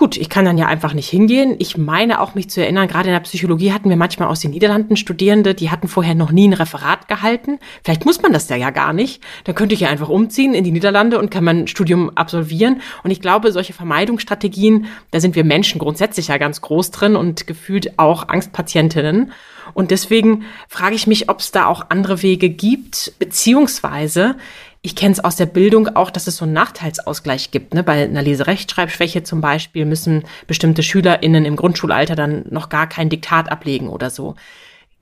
Gut, 0.00 0.16
ich 0.16 0.30
kann 0.30 0.46
dann 0.46 0.56
ja 0.56 0.66
einfach 0.66 0.94
nicht 0.94 1.10
hingehen. 1.10 1.56
Ich 1.58 1.76
meine 1.76 2.22
auch 2.22 2.34
mich 2.34 2.48
zu 2.48 2.62
erinnern, 2.62 2.88
gerade 2.88 3.10
in 3.10 3.12
der 3.12 3.20
Psychologie 3.20 3.74
hatten 3.74 3.90
wir 3.90 3.98
manchmal 3.98 4.28
aus 4.28 4.40
den 4.40 4.50
Niederlanden 4.50 4.96
Studierende, 4.96 5.54
die 5.54 5.70
hatten 5.70 5.88
vorher 5.88 6.14
noch 6.14 6.32
nie 6.32 6.48
ein 6.48 6.54
Referat 6.54 7.06
gehalten. 7.06 7.58
Vielleicht 7.84 8.06
muss 8.06 8.22
man 8.22 8.32
das 8.32 8.48
ja 8.48 8.70
gar 8.70 8.94
nicht. 8.94 9.22
Dann 9.44 9.54
könnte 9.54 9.74
ich 9.74 9.80
ja 9.80 9.90
einfach 9.90 10.08
umziehen 10.08 10.54
in 10.54 10.64
die 10.64 10.70
Niederlande 10.70 11.18
und 11.18 11.30
kann 11.30 11.44
mein 11.44 11.66
Studium 11.66 12.16
absolvieren. 12.16 12.80
Und 13.04 13.10
ich 13.10 13.20
glaube, 13.20 13.52
solche 13.52 13.74
Vermeidungsstrategien, 13.74 14.86
da 15.10 15.20
sind 15.20 15.36
wir 15.36 15.44
Menschen 15.44 15.78
grundsätzlich 15.78 16.28
ja 16.28 16.38
ganz 16.38 16.62
groß 16.62 16.92
drin 16.92 17.14
und 17.14 17.46
gefühlt 17.46 17.98
auch 17.98 18.26
Angstpatientinnen. 18.26 19.32
Und 19.74 19.90
deswegen 19.90 20.44
frage 20.66 20.94
ich 20.94 21.06
mich, 21.06 21.28
ob 21.28 21.40
es 21.40 21.52
da 21.52 21.66
auch 21.66 21.90
andere 21.90 22.22
Wege 22.22 22.48
gibt, 22.48 23.12
beziehungsweise 23.18 24.36
ich 24.82 24.96
kenne 24.96 25.12
es 25.12 25.20
aus 25.20 25.36
der 25.36 25.46
Bildung 25.46 25.88
auch, 25.88 26.10
dass 26.10 26.26
es 26.26 26.36
so 26.36 26.44
einen 26.44 26.54
Nachteilsausgleich 26.54 27.50
gibt. 27.50 27.74
Ne? 27.74 27.82
Bei 27.82 28.04
einer 28.04 28.22
Leserechtschreibschwäche 28.22 29.22
zum 29.22 29.40
Beispiel 29.40 29.84
müssen 29.84 30.24
bestimmte 30.46 30.82
SchülerInnen 30.82 31.44
im 31.44 31.56
Grundschulalter 31.56 32.16
dann 32.16 32.44
noch 32.48 32.70
gar 32.70 32.88
kein 32.88 33.10
Diktat 33.10 33.52
ablegen 33.52 33.88
oder 33.88 34.08
so. 34.08 34.36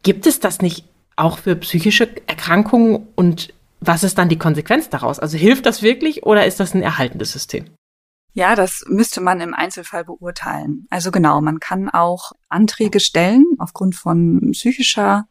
Gibt 0.03 0.27
es 0.27 0.41
das 0.41 0.61
nicht 0.63 0.85
auch 1.15 1.39
für 1.39 1.55
psychische 1.57 2.09
Erkrankungen 2.27 3.07
und 3.15 3.55
was 3.81 4.03
ist 4.03 4.19
dann 4.19 4.29
die 4.29 4.39
Konsequenz 4.39 4.89
daraus? 4.89 5.21
Also 5.21 5.39
hilft 5.39 5.65
das 5.67 5.83
wirklich 5.83 6.25
oder 6.25 6.47
ist 6.47 6.59
das 6.59 6.75
ein 6.75 6.83
erhaltendes 6.83 7.33
System? 7.33 7.67
Ja, 8.35 8.57
das 8.57 8.85
müsste 8.89 9.21
man 9.21 9.41
im 9.41 9.55
Einzelfall 9.55 10.05
beurteilen. 10.05 10.87
Also 10.91 11.13
genau, 11.13 11.41
man 11.41 11.61
kann 11.61 11.89
auch 11.89 12.33
Anträge 12.49 12.99
stellen 12.99 13.45
aufgrund 13.59 13.95
von 13.95 14.51
psychischer 14.53 15.29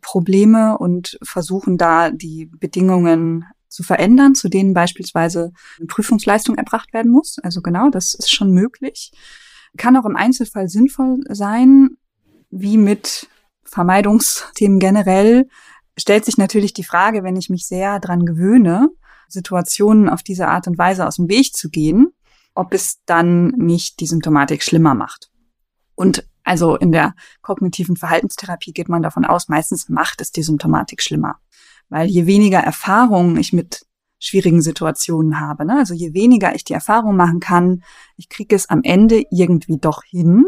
Probleme 0.00 0.76
und 0.78 1.18
versuchen 1.22 1.78
da 1.78 2.10
die 2.10 2.46
Bedingungen 2.46 3.46
zu 3.76 3.82
verändern, 3.82 4.34
zu 4.34 4.48
denen 4.48 4.72
beispielsweise 4.72 5.52
eine 5.78 5.86
Prüfungsleistung 5.86 6.56
erbracht 6.56 6.92
werden 6.94 7.12
muss. 7.12 7.38
Also 7.42 7.60
genau, 7.60 7.90
das 7.90 8.14
ist 8.14 8.30
schon 8.30 8.50
möglich. 8.50 9.12
Kann 9.76 9.96
auch 9.96 10.06
im 10.06 10.16
Einzelfall 10.16 10.68
sinnvoll 10.68 11.20
sein, 11.28 11.90
wie 12.50 12.78
mit 12.78 13.28
Vermeidungsthemen 13.64 14.78
generell, 14.78 15.48
stellt 15.98 16.24
sich 16.24 16.38
natürlich 16.38 16.72
die 16.72 16.84
Frage, 16.84 17.22
wenn 17.22 17.36
ich 17.36 17.50
mich 17.50 17.66
sehr 17.66 18.00
dran 18.00 18.24
gewöhne, 18.24 18.88
Situationen 19.28 20.08
auf 20.08 20.22
diese 20.22 20.48
Art 20.48 20.66
und 20.66 20.78
Weise 20.78 21.06
aus 21.06 21.16
dem 21.16 21.28
Weg 21.28 21.54
zu 21.54 21.68
gehen, 21.68 22.12
ob 22.54 22.72
es 22.72 23.02
dann 23.04 23.48
nicht 23.48 24.00
die 24.00 24.06
Symptomatik 24.06 24.62
schlimmer 24.62 24.94
macht. 24.94 25.30
Und 25.94 26.26
also 26.44 26.76
in 26.76 26.92
der 26.92 27.14
kognitiven 27.42 27.96
Verhaltenstherapie 27.96 28.72
geht 28.72 28.88
man 28.88 29.02
davon 29.02 29.24
aus, 29.24 29.48
meistens 29.48 29.88
macht 29.88 30.20
es 30.20 30.30
die 30.30 30.44
Symptomatik 30.44 31.02
schlimmer. 31.02 31.40
Weil 31.88 32.08
je 32.08 32.26
weniger 32.26 32.60
Erfahrung 32.60 33.36
ich 33.36 33.52
mit 33.52 33.86
schwierigen 34.18 34.62
Situationen 34.62 35.40
habe, 35.40 35.64
ne? 35.64 35.78
also 35.78 35.94
je 35.94 36.14
weniger 36.14 36.54
ich 36.54 36.64
die 36.64 36.72
Erfahrung 36.72 37.16
machen 37.16 37.40
kann, 37.40 37.82
ich 38.16 38.28
kriege 38.28 38.56
es 38.56 38.68
am 38.68 38.82
Ende 38.82 39.22
irgendwie 39.30 39.78
doch 39.78 40.02
hin, 40.04 40.46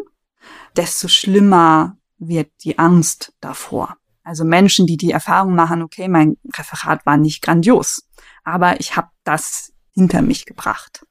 desto 0.76 1.08
schlimmer 1.08 1.96
wird 2.18 2.50
die 2.64 2.78
Angst 2.78 3.34
davor. 3.40 3.96
Also 4.24 4.44
Menschen, 4.44 4.86
die 4.86 4.96
die 4.96 5.10
Erfahrung 5.10 5.54
machen, 5.54 5.82
okay, 5.82 6.08
mein 6.08 6.36
Referat 6.54 7.06
war 7.06 7.16
nicht 7.16 7.42
grandios, 7.42 8.06
aber 8.44 8.80
ich 8.80 8.96
habe 8.96 9.08
das 9.24 9.72
hinter 9.92 10.22
mich 10.22 10.44
gebracht. 10.44 11.04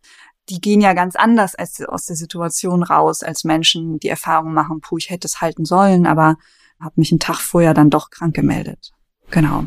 Die 0.50 0.62
gehen 0.62 0.82
ja 0.82 0.94
ganz 0.94 1.16
anders 1.16 1.56
als 1.56 1.82
aus 1.82 2.06
der 2.06 2.16
Situation 2.16 2.84
raus, 2.84 3.24
als 3.24 3.44
Menschen, 3.44 4.00
die 4.00 4.08
Erfahrung 4.08 4.54
machen, 4.54 4.82
puh, 4.82 4.98
ich 4.98 5.10
hätte 5.10 5.28
es 5.28 5.42
halten 5.42 5.66
sollen, 5.66 6.06
aber 6.06 6.38
habe 6.80 6.94
mich 6.98 7.12
einen 7.12 7.20
Tag 7.20 7.38
vorher 7.38 7.74
dann 7.74 7.90
doch 7.90 8.12
krank 8.12 8.36
gemeldet. 8.36 8.92
Genau. 9.32 9.66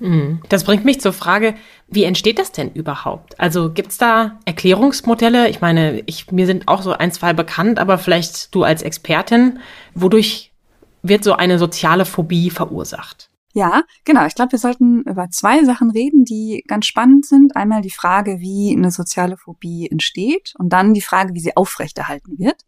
Mhm. 0.00 0.40
Das 0.48 0.64
bringt 0.64 0.84
mich 0.84 1.00
zur 1.00 1.12
Frage, 1.12 1.54
wie 1.88 2.04
entsteht 2.04 2.38
das 2.38 2.52
denn 2.52 2.72
überhaupt? 2.72 3.38
Also 3.38 3.70
gibt's 3.70 3.98
da 3.98 4.38
Erklärungsmodelle? 4.46 5.48
Ich 5.48 5.60
meine, 5.60 6.02
ich, 6.06 6.32
mir 6.32 6.46
sind 6.46 6.68
auch 6.68 6.82
so 6.82 6.92
ein, 6.92 7.12
zwei 7.12 7.32
bekannt, 7.32 7.78
aber 7.78 7.98
vielleicht 7.98 8.54
du 8.54 8.64
als 8.64 8.82
Expertin, 8.82 9.60
wodurch 9.94 10.52
wird 11.02 11.24
so 11.24 11.34
eine 11.34 11.58
soziale 11.58 12.04
Phobie 12.04 12.50
verursacht? 12.50 13.30
Ja, 13.52 13.82
genau. 14.04 14.26
Ich 14.26 14.34
glaube, 14.34 14.52
wir 14.52 14.58
sollten 14.58 15.02
über 15.02 15.28
zwei 15.30 15.64
Sachen 15.64 15.90
reden, 15.90 16.24
die 16.24 16.62
ganz 16.68 16.86
spannend 16.86 17.26
sind. 17.26 17.56
Einmal 17.56 17.82
die 17.82 17.90
Frage, 17.90 18.38
wie 18.38 18.72
eine 18.76 18.92
soziale 18.92 19.36
Phobie 19.36 19.88
entsteht 19.90 20.54
und 20.58 20.72
dann 20.72 20.94
die 20.94 21.00
Frage, 21.00 21.34
wie 21.34 21.40
sie 21.40 21.56
aufrechterhalten 21.56 22.38
wird. 22.38 22.62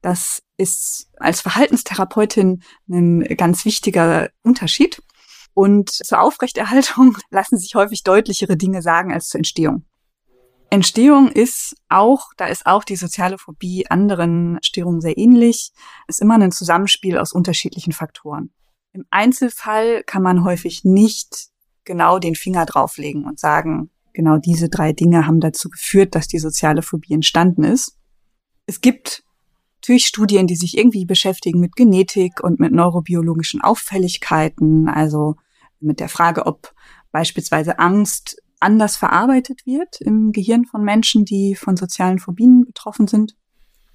Das 0.00 0.42
ist 0.56 1.10
als 1.18 1.42
Verhaltenstherapeutin 1.42 2.62
ein 2.88 3.20
ganz 3.36 3.64
wichtiger 3.64 4.30
Unterschied. 4.42 5.02
Und 5.54 5.90
zur 5.90 6.20
Aufrechterhaltung 6.20 7.18
lassen 7.30 7.58
sich 7.58 7.74
häufig 7.74 8.02
deutlichere 8.02 8.56
Dinge 8.56 8.82
sagen 8.82 9.12
als 9.12 9.28
zur 9.28 9.38
Entstehung. 9.38 9.84
Entstehung 10.70 11.28
ist 11.30 11.76
auch, 11.90 12.28
da 12.38 12.46
ist 12.46 12.64
auch 12.64 12.82
die 12.82 12.96
soziale 12.96 13.36
Phobie 13.36 13.86
anderen 13.90 14.58
Störungen 14.62 15.02
sehr 15.02 15.18
ähnlich, 15.18 15.72
ist 16.08 16.22
immer 16.22 16.38
ein 16.38 16.50
Zusammenspiel 16.50 17.18
aus 17.18 17.34
unterschiedlichen 17.34 17.92
Faktoren. 17.92 18.50
Im 18.94 19.04
Einzelfall 19.10 20.02
kann 20.04 20.22
man 20.22 20.44
häufig 20.44 20.82
nicht 20.82 21.48
genau 21.84 22.18
den 22.18 22.34
Finger 22.34 22.64
drauflegen 22.64 23.26
und 23.26 23.38
sagen, 23.38 23.90
genau 24.14 24.38
diese 24.38 24.70
drei 24.70 24.94
Dinge 24.94 25.26
haben 25.26 25.40
dazu 25.40 25.68
geführt, 25.68 26.14
dass 26.14 26.26
die 26.26 26.38
soziale 26.38 26.80
Phobie 26.80 27.12
entstanden 27.12 27.64
ist. 27.64 27.98
Es 28.64 28.80
gibt 28.80 29.24
natürlich 29.82 30.06
Studien, 30.06 30.46
die 30.46 30.54
sich 30.54 30.78
irgendwie 30.78 31.04
beschäftigen 31.04 31.58
mit 31.58 31.74
Genetik 31.74 32.40
und 32.40 32.60
mit 32.60 32.72
neurobiologischen 32.72 33.60
Auffälligkeiten, 33.60 34.88
also 34.88 35.34
mit 35.80 35.98
der 35.98 36.08
Frage, 36.08 36.46
ob 36.46 36.72
beispielsweise 37.10 37.80
Angst 37.80 38.40
anders 38.60 38.96
verarbeitet 38.96 39.66
wird 39.66 40.00
im 40.00 40.30
Gehirn 40.30 40.66
von 40.66 40.84
Menschen, 40.84 41.24
die 41.24 41.56
von 41.56 41.76
sozialen 41.76 42.20
Phobien 42.20 42.64
betroffen 42.64 43.08
sind. 43.08 43.34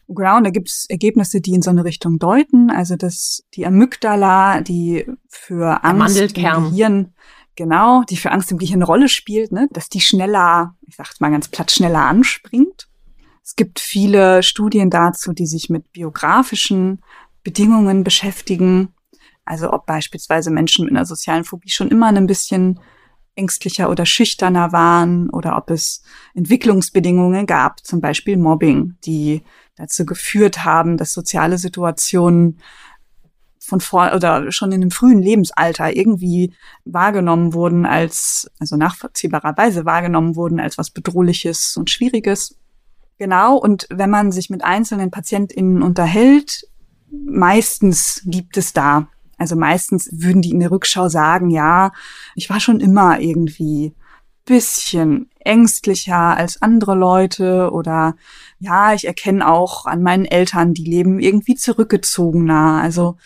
Genau, 0.10 0.38
und 0.38 0.44
da 0.44 0.50
gibt 0.50 0.68
es 0.68 0.86
Ergebnisse, 0.90 1.40
die 1.40 1.54
in 1.54 1.62
so 1.62 1.70
eine 1.70 1.86
Richtung 1.86 2.20
deuten. 2.20 2.70
Also 2.70 2.98
dass 2.98 3.46
die 3.54 3.66
Amygdala, 3.66 4.62
die 4.62 5.06
für 5.30 5.86
Angst 5.86 6.20
im 6.20 6.34
Gehirn, 6.34 7.14
genau, 7.56 8.04
die 8.10 8.18
für 8.18 8.32
Angst 8.32 8.52
im 8.52 8.58
Gehirn 8.58 8.80
eine 8.80 8.86
Rolle 8.86 9.08
spielt, 9.08 9.54
ne, 9.54 9.70
dass 9.72 9.88
die 9.88 10.02
schneller, 10.02 10.76
ich 10.86 10.98
sag's 10.98 11.22
mal 11.22 11.32
ganz 11.32 11.48
platt, 11.48 11.72
schneller 11.72 12.04
anspringt. 12.04 12.90
Es 13.48 13.56
gibt 13.56 13.80
viele 13.80 14.44
Studien 14.44 14.90
dazu, 14.90 15.32
die 15.32 15.48
sich 15.48 15.70
mit 15.70 15.94
biografischen 15.94 17.00
Bedingungen 17.46 18.04
beschäftigen. 18.04 18.90
Also 19.46 19.72
ob 19.72 19.86
beispielsweise 19.86 20.52
Menschen 20.52 20.84
mit 20.84 20.94
einer 20.94 21.06
sozialen 21.06 21.46
Phobie 21.46 21.70
schon 21.70 21.88
immer 21.88 22.08
ein 22.08 22.28
bisschen 22.28 22.82
ängstlicher 23.36 23.90
oder 23.90 24.06
schüchterner 24.06 24.74
waren 24.74 25.30
oder 25.30 25.56
ob 25.56 25.70
es 25.70 26.04
Entwicklungsbedingungen 26.34 27.46
gab, 27.46 27.86
zum 27.86 28.02
Beispiel 28.02 28.36
Mobbing, 28.36 28.98
die 29.06 29.44
dazu 29.78 30.06
geführt 30.06 30.66
haben, 30.66 30.98
dass 30.98 31.14
soziale 31.14 31.58
Situationen 31.58 32.60
von 33.60 33.80
vor 33.80 34.12
oder 34.14 34.52
schon 34.52 34.74
in 34.74 34.82
einem 34.82 34.92
frühen 34.92 35.22
Lebensalter 35.22 35.96
irgendwie 35.96 36.54
wahrgenommen 36.84 37.54
wurden 37.54 37.86
als, 37.86 38.52
also 38.60 38.76
nachvollziehbarerweise 38.76 39.86
wahrgenommen 39.86 40.36
wurden 40.36 40.60
als 40.60 40.78
was 40.78 40.92
Bedrohliches 40.92 41.78
und 41.78 41.90
Schwieriges. 41.90 42.58
Genau, 43.18 43.58
und 43.58 43.88
wenn 43.90 44.10
man 44.10 44.32
sich 44.32 44.50
mit 44.50 44.64
einzelnen 44.64 45.10
PatientInnen 45.10 45.82
unterhält, 45.82 46.68
meistens 47.10 48.22
gibt 48.26 48.58
es 48.58 48.74
da, 48.74 49.08
also 49.38 49.56
meistens 49.56 50.10
würden 50.12 50.42
die 50.42 50.52
in 50.52 50.60
der 50.60 50.72
Rückschau 50.72 51.10
sagen, 51.10 51.50
ja, 51.50 51.92
ich 52.36 52.50
war 52.50 52.60
schon 52.60 52.80
immer 52.80 53.20
irgendwie 53.20 53.94
bisschen 54.48 55.30
ängstlicher 55.40 56.38
als 56.38 56.62
andere 56.62 56.96
Leute 56.96 57.70
oder 57.72 58.16
ja, 58.60 58.94
ich 58.94 59.06
erkenne 59.06 59.48
auch 59.48 59.86
an 59.86 60.02
meinen 60.02 60.26
Eltern, 60.26 60.74
die 60.74 60.86
leben 60.86 61.20
irgendwie 61.20 61.56
zurückgezogener. 61.56 62.80
Also 62.82 63.18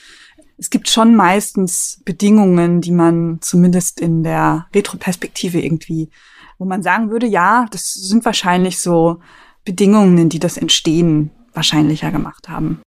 es 0.57 0.69
gibt 0.69 0.89
schon 0.89 1.15
meistens 1.15 2.01
Bedingungen, 2.05 2.81
die 2.81 2.91
man 2.91 3.37
zumindest 3.41 3.99
in 3.99 4.23
der 4.23 4.67
Retroperspektive 4.73 5.61
irgendwie, 5.61 6.09
wo 6.57 6.65
man 6.65 6.83
sagen 6.83 7.11
würde, 7.11 7.27
ja, 7.27 7.67
das 7.71 7.93
sind 7.93 8.25
wahrscheinlich 8.25 8.79
so 8.79 9.19
Bedingungen, 9.63 10.29
die 10.29 10.39
das 10.39 10.57
Entstehen 10.57 11.31
wahrscheinlicher 11.53 12.11
gemacht 12.11 12.49
haben. 12.49 12.81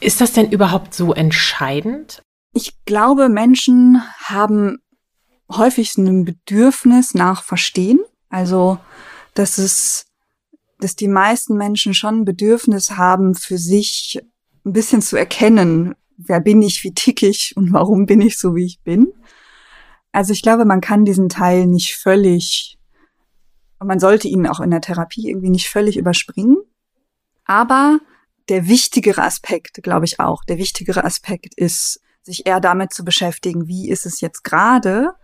Ist 0.00 0.20
das 0.20 0.32
denn 0.32 0.50
überhaupt 0.50 0.94
so 0.94 1.14
entscheidend? 1.14 2.22
Ich 2.54 2.84
glaube, 2.84 3.28
Menschen 3.28 4.02
haben 4.18 4.78
häufig 5.50 5.96
ein 5.96 6.24
Bedürfnis 6.24 7.14
nach 7.14 7.42
Verstehen. 7.42 8.00
Also, 8.28 8.78
dass 9.34 9.58
es, 9.58 10.06
dass 10.78 10.96
die 10.96 11.08
meisten 11.08 11.56
Menschen 11.56 11.94
schon 11.94 12.20
ein 12.20 12.24
Bedürfnis 12.24 12.92
haben, 12.92 13.34
für 13.34 13.58
sich 13.58 14.20
ein 14.64 14.72
bisschen 14.72 15.02
zu 15.02 15.16
erkennen, 15.16 15.94
wer 16.16 16.40
bin 16.40 16.62
ich, 16.62 16.84
wie 16.84 16.94
tick 16.94 17.22
ich 17.22 17.52
und 17.56 17.72
warum 17.72 18.06
bin 18.06 18.20
ich 18.20 18.38
so, 18.38 18.54
wie 18.54 18.66
ich 18.66 18.80
bin. 18.82 19.12
Also 20.12 20.32
ich 20.32 20.42
glaube, 20.42 20.64
man 20.64 20.80
kann 20.80 21.04
diesen 21.04 21.28
Teil 21.28 21.66
nicht 21.66 21.96
völlig 21.96 22.78
und 23.82 23.88
man 23.88 23.98
sollte 23.98 24.28
ihn 24.28 24.46
auch 24.46 24.60
in 24.60 24.70
der 24.70 24.80
Therapie 24.80 25.28
irgendwie 25.28 25.50
nicht 25.50 25.68
völlig 25.68 25.96
überspringen. 25.96 26.56
Aber 27.44 27.98
der 28.48 28.68
wichtigere 28.68 29.24
Aspekt, 29.24 29.82
glaube 29.82 30.04
ich 30.04 30.20
auch, 30.20 30.44
der 30.44 30.56
wichtigere 30.56 31.02
Aspekt 31.02 31.54
ist 31.56 32.00
sich 32.22 32.46
eher 32.46 32.60
damit 32.60 32.92
zu 32.92 33.04
beschäftigen, 33.04 33.66
wie 33.66 33.90
ist 33.90 34.06
es 34.06 34.20
jetzt 34.20 34.44
gerade 34.44 35.14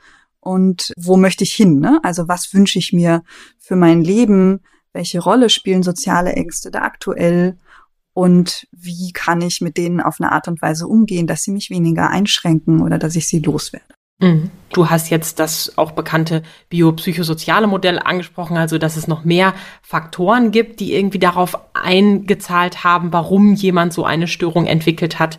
und 0.40 0.92
wo 0.96 1.16
möchte 1.16 1.44
ich 1.44 1.54
hin? 1.54 1.78
Ne? 1.78 2.00
Also 2.02 2.26
was 2.26 2.52
wünsche 2.52 2.80
ich 2.80 2.92
mir 2.92 3.22
für 3.60 3.76
mein 3.76 4.02
Leben? 4.02 4.58
Welche 4.92 5.20
Rolle 5.20 5.50
spielen 5.50 5.84
soziale 5.84 6.32
Ängste 6.32 6.72
da 6.72 6.80
aktuell? 6.82 7.60
Und 8.12 8.66
wie 8.72 9.12
kann 9.12 9.40
ich 9.40 9.60
mit 9.60 9.76
denen 9.76 10.00
auf 10.00 10.16
eine 10.18 10.32
Art 10.32 10.48
und 10.48 10.60
Weise 10.62 10.88
umgehen, 10.88 11.28
dass 11.28 11.44
sie 11.44 11.52
mich 11.52 11.70
weniger 11.70 12.10
einschränken 12.10 12.82
oder 12.82 12.98
dass 12.98 13.14
ich 13.14 13.28
sie 13.28 13.38
loswerde? 13.38 13.94
Mhm. 14.20 14.50
Du 14.72 14.90
hast 14.90 15.10
jetzt 15.10 15.38
das 15.38 15.78
auch 15.78 15.92
bekannte 15.92 16.42
biopsychosoziale 16.68 17.66
Modell 17.66 17.98
angesprochen, 17.98 18.56
also 18.56 18.76
dass 18.78 18.96
es 18.96 19.08
noch 19.08 19.24
mehr 19.24 19.54
Faktoren 19.82 20.50
gibt, 20.50 20.80
die 20.80 20.94
irgendwie 20.94 21.18
darauf 21.18 21.58
eingezahlt 21.74 22.84
haben, 22.84 23.12
warum 23.12 23.54
jemand 23.54 23.92
so 23.92 24.04
eine 24.04 24.26
Störung 24.26 24.66
entwickelt 24.66 25.18
hat. 25.18 25.38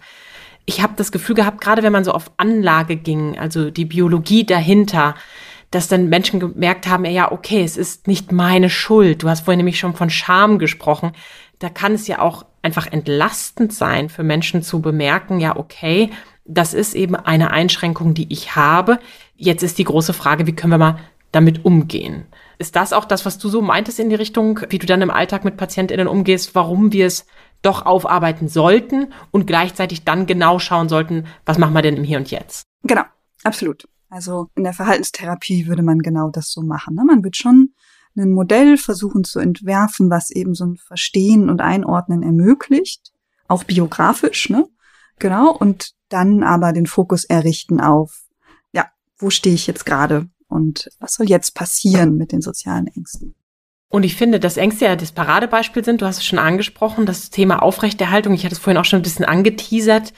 Ich 0.65 0.81
habe 0.81 0.93
das 0.95 1.11
Gefühl 1.11 1.35
gehabt, 1.35 1.61
gerade 1.61 1.83
wenn 1.83 1.91
man 1.93 2.03
so 2.03 2.11
auf 2.11 2.31
Anlage 2.37 2.95
ging, 2.95 3.37
also 3.37 3.69
die 3.69 3.85
Biologie 3.85 4.45
dahinter, 4.45 5.15
dass 5.71 5.87
dann 5.87 6.09
Menschen 6.09 6.39
gemerkt 6.39 6.87
haben, 6.87 7.05
ja, 7.05 7.31
okay, 7.31 7.63
es 7.63 7.77
ist 7.77 8.07
nicht 8.07 8.31
meine 8.31 8.69
Schuld. 8.69 9.21
Du 9.21 9.29
hast 9.29 9.41
vorhin 9.41 9.59
nämlich 9.59 9.79
schon 9.79 9.95
von 9.95 10.09
Scham 10.09 10.57
gesprochen. 10.57 11.11
Da 11.59 11.69
kann 11.69 11.93
es 11.93 12.07
ja 12.07 12.19
auch 12.19 12.45
einfach 12.61 12.87
entlastend 12.87 13.73
sein 13.73 14.09
für 14.09 14.23
Menschen 14.23 14.63
zu 14.63 14.81
bemerken, 14.81 15.39
ja, 15.39 15.55
okay, 15.55 16.09
das 16.49 16.73
ist 16.73 16.95
eben 16.95 17.15
eine 17.15 17.51
Einschränkung, 17.51 18.13
die 18.13 18.31
ich 18.31 18.55
habe. 18.55 18.99
Jetzt 19.37 19.63
ist 19.63 19.77
die 19.77 19.83
große 19.83 20.13
Frage, 20.13 20.47
wie 20.47 20.55
können 20.55 20.73
wir 20.73 20.77
mal 20.77 20.99
damit 21.31 21.63
umgehen? 21.63 22.25
Ist 22.57 22.75
das 22.75 22.91
auch 22.91 23.05
das, 23.05 23.25
was 23.25 23.37
du 23.37 23.49
so 23.49 23.61
meintest 23.61 23.99
in 23.99 24.09
die 24.09 24.15
Richtung, 24.15 24.59
wie 24.69 24.79
du 24.79 24.87
dann 24.87 25.01
im 25.01 25.11
Alltag 25.11 25.45
mit 25.45 25.57
PatientInnen 25.57 26.07
umgehst, 26.07 26.55
warum 26.55 26.91
wir 26.91 27.05
es 27.05 27.25
doch 27.61 27.85
aufarbeiten 27.85 28.47
sollten 28.47 29.13
und 29.31 29.45
gleichzeitig 29.45 30.03
dann 30.03 30.25
genau 30.25 30.59
schauen 30.59 30.89
sollten, 30.89 31.25
was 31.45 31.57
machen 31.57 31.73
wir 31.73 31.81
denn 31.81 31.97
im 31.97 32.03
Hier 32.03 32.17
und 32.17 32.31
Jetzt? 32.31 32.63
Genau, 32.83 33.03
absolut. 33.43 33.87
Also 34.09 34.47
in 34.55 34.63
der 34.63 34.73
Verhaltenstherapie 34.73 35.67
würde 35.67 35.83
man 35.83 35.99
genau 35.99 36.29
das 36.29 36.51
so 36.51 36.61
machen. 36.61 36.95
Ne? 36.95 37.03
Man 37.05 37.23
wird 37.23 37.37
schon 37.37 37.73
ein 38.17 38.31
Modell 38.31 38.77
versuchen 38.77 39.23
zu 39.23 39.39
entwerfen, 39.39 40.09
was 40.09 40.31
eben 40.31 40.55
so 40.55 40.65
ein 40.65 40.77
Verstehen 40.77 41.49
und 41.49 41.61
Einordnen 41.61 42.23
ermöglicht, 42.23 43.11
auch 43.47 43.63
biografisch, 43.63 44.49
ne? 44.49 44.67
Genau, 45.19 45.51
und 45.51 45.93
dann 46.09 46.43
aber 46.43 46.73
den 46.73 46.85
Fokus 46.85 47.23
errichten 47.23 47.79
auf, 47.79 48.23
ja, 48.71 48.87
wo 49.17 49.29
stehe 49.29 49.55
ich 49.55 49.67
jetzt 49.67 49.85
gerade 49.85 50.27
und 50.47 50.89
was 50.99 51.15
soll 51.15 51.29
jetzt 51.29 51.55
passieren 51.55 52.17
mit 52.17 52.31
den 52.31 52.41
sozialen 52.41 52.87
Ängsten. 52.87 53.35
Und 53.89 54.03
ich 54.03 54.15
finde, 54.15 54.39
dass 54.39 54.57
Ängste 54.57 54.85
ja 54.85 54.95
das 54.95 55.11
Paradebeispiel 55.11 55.83
sind. 55.83 56.01
Du 56.01 56.05
hast 56.05 56.17
es 56.17 56.25
schon 56.25 56.39
angesprochen, 56.39 57.07
das 57.07 57.31
Thema 57.31 57.61
Aufrechterhaltung. 57.63 58.33
Ich 58.33 58.45
hatte 58.45 58.53
es 58.53 58.59
vorhin 58.61 58.77
auch 58.77 58.85
schon 58.85 58.99
ein 58.99 59.03
bisschen 59.03 59.25
angeteasert. 59.25 60.13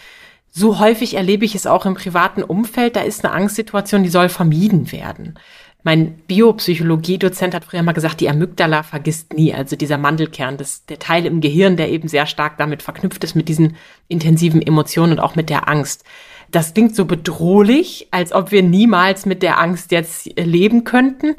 So 0.50 0.80
häufig 0.80 1.14
erlebe 1.14 1.46
ich 1.46 1.56
es 1.56 1.66
auch 1.66 1.86
im 1.86 1.94
privaten 1.94 2.44
Umfeld. 2.44 2.98
Da 2.98 3.02
ist 3.02 3.24
eine 3.24 3.34
Angstsituation, 3.34 4.04
die 4.04 4.10
soll 4.10 4.28
vermieden 4.28 4.92
werden. 4.92 5.40
Mein 5.84 6.16
Biopsychologie-Dozent 6.28 7.56
hat 7.56 7.66
früher 7.66 7.82
mal 7.82 7.94
gesagt, 7.94 8.22
die 8.22 8.30
Amygdala 8.30 8.84
vergisst 8.84 9.34
nie, 9.34 9.54
also 9.54 9.76
dieser 9.76 9.98
Mandelkern, 9.98 10.58
das, 10.58 10.86
der 10.86 11.00
Teil 11.00 11.26
im 11.26 11.42
Gehirn, 11.42 11.76
der 11.76 11.90
eben 11.90 12.08
sehr 12.08 12.28
stark 12.28 12.58
damit 12.58 12.84
verknüpft 12.84 13.24
ist, 13.24 13.36
mit 13.36 13.50
diesen 13.50 13.76
intensiven 14.08 14.62
Emotionen 14.62 15.14
und 15.14 15.20
auch 15.20 15.36
mit 15.36 15.50
der 15.50 15.68
Angst. 15.68 16.04
Das 16.52 16.74
klingt 16.74 16.96
so 16.96 17.06
bedrohlich, 17.06 18.10
als 18.12 18.34
ob 18.34 18.52
wir 18.52 18.62
niemals 18.62 19.26
mit 19.26 19.42
der 19.42 19.60
Angst 19.60 19.92
jetzt 19.92 20.38
leben 20.38 20.84
könnten. 20.84 21.36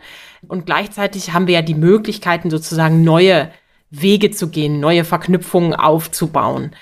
Und 0.49 0.67
gleichzeitig 0.67 1.33
haben 1.33 1.47
wir 1.47 1.55
ja 1.55 1.63
die 1.63 1.75
Möglichkeiten, 1.75 2.51
sozusagen 2.51 3.05
neue 3.05 3.51
Wege 3.91 4.31
zu 4.31 4.49
gehen, 4.49 4.81
neue 4.81 5.05
Verknüpfungen 5.05 5.75
aufzubauen. 5.75 6.73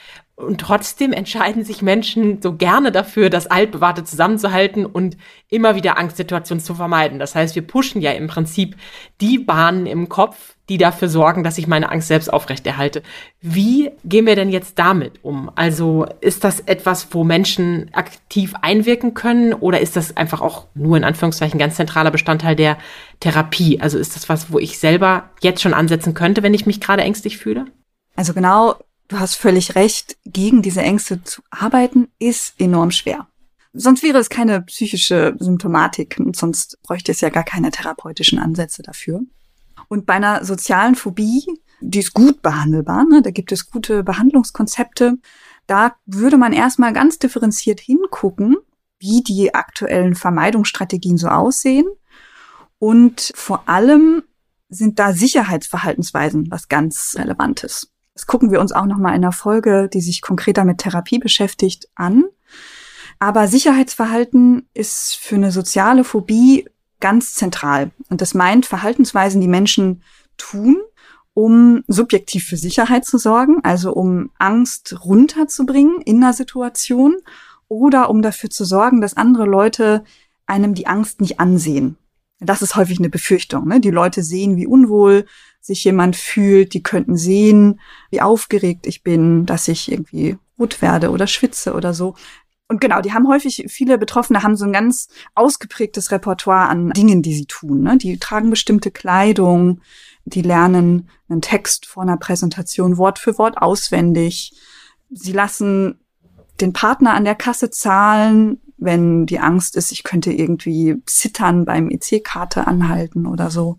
Und 0.41 0.61
trotzdem 0.61 1.13
entscheiden 1.13 1.65
sich 1.65 1.83
Menschen 1.83 2.41
so 2.43 2.55
gerne 2.55 2.93
dafür, 2.93 3.31
das 3.31 3.47
Altbewahrte 3.47 4.05
zusammenzuhalten 4.05 4.87
und 4.87 5.17
immer 5.49 5.75
wieder 5.75 5.99
Angstsituationen 5.99 6.63
zu 6.63 6.75
vermeiden. 6.75 7.19
Das 7.19 7.35
heißt, 7.35 7.55
wir 7.55 7.67
pushen 7.67 8.01
ja 8.01 8.13
im 8.13 8.27
Prinzip 8.27 8.77
die 9.21 9.39
Bahnen 9.39 9.87
im 9.87 10.09
Kopf, 10.09 10.55
die 10.69 10.79
dafür 10.79 11.09
sorgen, 11.09 11.43
dass 11.43 11.59
ich 11.59 11.67
meine 11.67 11.91
Angst 11.91 12.09
selbst 12.09 12.33
aufrechterhalte. 12.33 13.03
Wie 13.41 13.91
gehen 14.05 14.27
wir 14.27 14.37
denn 14.37 14.51
jetzt 14.51 14.79
damit 14.79 15.25
um? 15.25 15.51
Also 15.57 16.07
ist 16.21 16.45
das 16.45 16.61
etwas, 16.61 17.09
wo 17.11 17.25
Menschen 17.25 17.91
aktiv 17.93 18.55
einwirken 18.63 19.15
können 19.15 19.53
oder 19.53 19.81
ist 19.81 19.97
das 19.97 20.17
einfach 20.17 20.41
auch 20.41 20.69
nur 20.75 20.97
in 20.97 21.05
Anführungszeichen 21.05 21.59
ganz 21.59 21.75
zentraler 21.75 22.13
Bestandteil 22.13 22.55
der 22.55 22.79
Therapie? 23.19 23.81
Also 23.81 23.99
ist 23.99 24.15
das 24.15 24.29
was, 24.29 24.53
wo 24.53 24.59
ich 24.59 24.79
selber 24.79 25.31
jetzt 25.43 25.61
schon 25.61 25.75
ansetzen 25.75 26.15
könnte, 26.15 26.43
wenn 26.43 26.55
ich 26.55 26.67
mich 26.67 26.81
gerade 26.81 27.03
ängstlich 27.03 27.37
fühle? 27.37 27.65
Also 28.15 28.33
genau 28.33 28.77
du 29.11 29.19
hast 29.19 29.35
völlig 29.35 29.75
recht, 29.75 30.17
gegen 30.25 30.63
diese 30.63 30.81
Ängste 30.81 31.23
zu 31.23 31.43
arbeiten, 31.51 32.09
ist 32.19 32.55
enorm 32.59 32.91
schwer. 32.91 33.27
Sonst 33.73 34.03
wäre 34.03 34.19
es 34.19 34.31
keine 34.31 34.63
psychische 34.63 35.37
Symptomatik 35.39 36.17
und 36.19 36.35
sonst 36.35 36.79
bräuchte 36.83 37.13
es 37.13 37.21
ja 37.21 37.29
gar 37.29 37.45
keine 37.45 37.71
therapeutischen 37.71 38.39
Ansätze 38.39 38.83
dafür. 38.83 39.21
Und 39.89 40.07
bei 40.07 40.15
einer 40.15 40.45
sozialen 40.45 40.95
Phobie, 40.95 41.45
die 41.81 42.01
ist 42.01 42.15
gut 42.15 42.43
behandelbar, 42.43 43.05
ne? 43.05 43.23
da 43.23 43.31
gibt 43.31 43.53
es 43.53 43.71
gute 43.71 44.03
Behandlungskonzepte, 44.03 45.19
da 45.67 45.95
würde 46.07 46.37
man 46.37 46.53
erstmal 46.53 46.93
ganz 46.93 47.19
differenziert 47.19 47.81
hingucken, 47.81 48.57
wie 48.99 49.23
die 49.23 49.55
aktuellen 49.55 50.15
Vermeidungsstrategien 50.15 51.17
so 51.17 51.29
aussehen. 51.29 51.87
Und 52.79 53.33
vor 53.35 53.69
allem 53.69 54.23
sind 54.69 54.99
da 54.99 55.13
Sicherheitsverhaltensweisen 55.13 56.51
was 56.51 56.69
ganz 56.69 57.15
Relevantes. 57.17 57.93
Das 58.15 58.27
gucken 58.27 58.51
wir 58.51 58.61
uns 58.61 58.73
auch 58.73 58.87
nochmal 58.87 59.13
in 59.13 59.23
einer 59.23 59.33
Folge, 59.33 59.89
die 59.93 60.01
sich 60.01 60.21
konkreter 60.21 60.65
mit 60.65 60.79
Therapie 60.79 61.19
beschäftigt, 61.19 61.89
an. 61.95 62.25
Aber 63.19 63.49
Sicherheitsverhalten 63.49 64.69
ist 64.75 65.17
für 65.17 65.37
eine 65.37 65.53
soziale 65.53 66.05
Phobie 66.05 66.69
ganz 67.01 67.35
zentral. 67.35 67.91
Und 68.09 68.21
das 68.21 68.35
meint 68.35 68.67
Verhaltensweisen, 68.67 69.41
die 69.41 69.49
Menschen 69.49 70.03
tun, 70.37 70.77
um 71.35 71.85
subjektiv 71.87 72.45
für 72.47 72.57
Sicherheit 72.57 73.05
zu 73.05 73.19
sorgen, 73.19 73.61
also 73.63 73.93
um 73.93 74.31
Angst 74.39 75.05
runterzubringen 75.05 76.01
in 76.03 76.23
einer 76.23 76.33
Situation 76.33 77.17
oder 77.69 78.11
um 78.11 78.21
dafür 78.21 78.51
zu 78.51 78.65
sorgen, 78.65 79.01
dass 79.01 79.17
andere 79.17 79.45
Leute 79.45 80.05
einem 80.47 80.75
die 80.75 80.87
Angst 80.87 81.21
nicht 81.21 81.39
ansehen. 81.39 81.97
Das 82.41 82.63
ist 82.63 82.75
häufig 82.75 82.99
eine 82.99 83.11
Befürchtung. 83.11 83.69
Ne? 83.69 83.81
Die 83.81 83.91
Leute 83.91 84.23
sehen, 84.23 84.57
wie 84.57 84.67
unwohl 84.67 85.27
sich 85.61 85.85
jemand 85.85 86.17
fühlt. 86.17 86.73
Die 86.73 86.83
könnten 86.83 87.17
sehen, 87.17 87.81
wie 88.11 88.23
aufgeregt 88.23 88.87
ich 88.87 89.03
bin, 89.03 89.45
dass 89.45 89.69
ich 89.69 89.93
irgendwie 89.93 90.39
rot 90.59 90.81
werde 90.81 91.11
oder 91.11 91.27
schwitze 91.27 91.75
oder 91.75 91.93
so. 91.93 92.15
Und 92.69 92.81
genau, 92.81 93.01
die 93.01 93.13
haben 93.13 93.27
häufig, 93.27 93.65
viele 93.69 93.99
Betroffene 93.99 94.43
haben 94.43 94.57
so 94.57 94.65
ein 94.65 94.73
ganz 94.73 95.09
ausgeprägtes 95.35 96.13
Repertoire 96.13 96.69
an 96.69 96.91
Dingen, 96.91 97.21
die 97.21 97.35
sie 97.35 97.47
tun. 97.47 97.83
Ne? 97.83 97.99
Die 97.99 98.19
tragen 98.19 98.49
bestimmte 98.49 98.93
Kleidung, 98.93 99.81
die 100.25 100.43
lernen 100.43 101.09
einen 101.29 101.43
Text 101.43 101.87
vor 101.87 102.05
einer 102.05 102.17
Präsentation 102.17 102.97
Wort 102.97 103.19
für 103.19 103.37
Wort 103.39 103.59
auswendig. 103.59 104.53
Sie 105.11 105.33
lassen 105.33 105.99
den 106.61 106.73
Partner 106.73 107.15
an 107.15 107.25
der 107.25 107.35
Kasse 107.35 107.71
zahlen, 107.71 108.61
wenn 108.81 109.27
die 109.27 109.39
Angst 109.39 109.77
ist, 109.77 109.93
ich 109.93 110.03
könnte 110.03 110.33
irgendwie 110.33 110.97
zittern 111.07 111.65
beim 111.65 111.91
EC-Karte 111.91 112.67
anhalten 112.67 113.27
oder 113.27 113.51
so. 113.51 113.79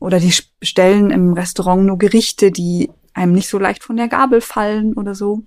Oder 0.00 0.18
die 0.18 0.34
bestellen 0.58 1.10
im 1.10 1.32
Restaurant 1.32 1.84
nur 1.84 1.96
Gerichte, 1.96 2.50
die 2.50 2.90
einem 3.14 3.32
nicht 3.32 3.48
so 3.48 3.58
leicht 3.58 3.84
von 3.84 3.96
der 3.96 4.08
Gabel 4.08 4.40
fallen 4.40 4.94
oder 4.94 5.14
so. 5.14 5.44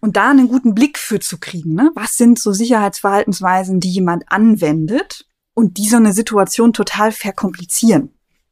Und 0.00 0.16
da 0.16 0.30
einen 0.30 0.48
guten 0.48 0.74
Blick 0.74 0.98
für 0.98 1.18
zu 1.18 1.38
kriegen, 1.38 1.74
ne? 1.74 1.90
Was 1.94 2.16
sind 2.16 2.38
so 2.38 2.52
Sicherheitsverhaltensweisen, 2.52 3.80
die 3.80 3.90
jemand 3.90 4.30
anwendet 4.30 5.26
und 5.54 5.78
die 5.78 5.88
so 5.88 5.96
eine 5.96 6.12
Situation 6.12 6.72
total 6.72 7.10
verkomplizieren? 7.10 8.10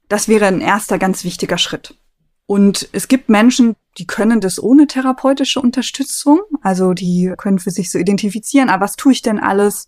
Das 0.08 0.28
wäre 0.28 0.46
ein 0.46 0.60
erster 0.60 0.98
ganz 0.98 1.24
wichtiger 1.24 1.58
Schritt. 1.58 1.96
Und 2.46 2.88
es 2.92 3.08
gibt 3.08 3.28
Menschen, 3.28 3.74
die 3.98 4.06
können 4.06 4.40
das 4.40 4.62
ohne 4.62 4.86
therapeutische 4.86 5.60
Unterstützung. 5.60 6.40
Also 6.62 6.94
die 6.94 7.32
können 7.36 7.58
für 7.58 7.70
sich 7.70 7.90
so 7.90 7.98
identifizieren, 7.98 8.68
aber 8.68 8.84
was 8.84 8.96
tue 8.96 9.12
ich 9.12 9.22
denn 9.22 9.40
alles, 9.40 9.86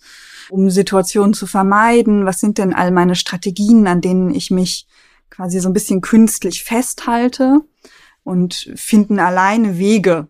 um 0.50 0.70
Situationen 0.70 1.34
zu 1.34 1.46
vermeiden? 1.46 2.26
Was 2.26 2.40
sind 2.40 2.58
denn 2.58 2.74
all 2.74 2.90
meine 2.90 3.14
Strategien, 3.14 3.86
an 3.86 4.00
denen 4.00 4.34
ich 4.34 4.50
mich 4.50 4.86
quasi 5.30 5.60
so 5.60 5.68
ein 5.68 5.74
bisschen 5.74 6.00
künstlich 6.00 6.64
festhalte 6.64 7.60
und 8.24 8.72
finden 8.74 9.20
alleine 9.20 9.78
Wege, 9.78 10.28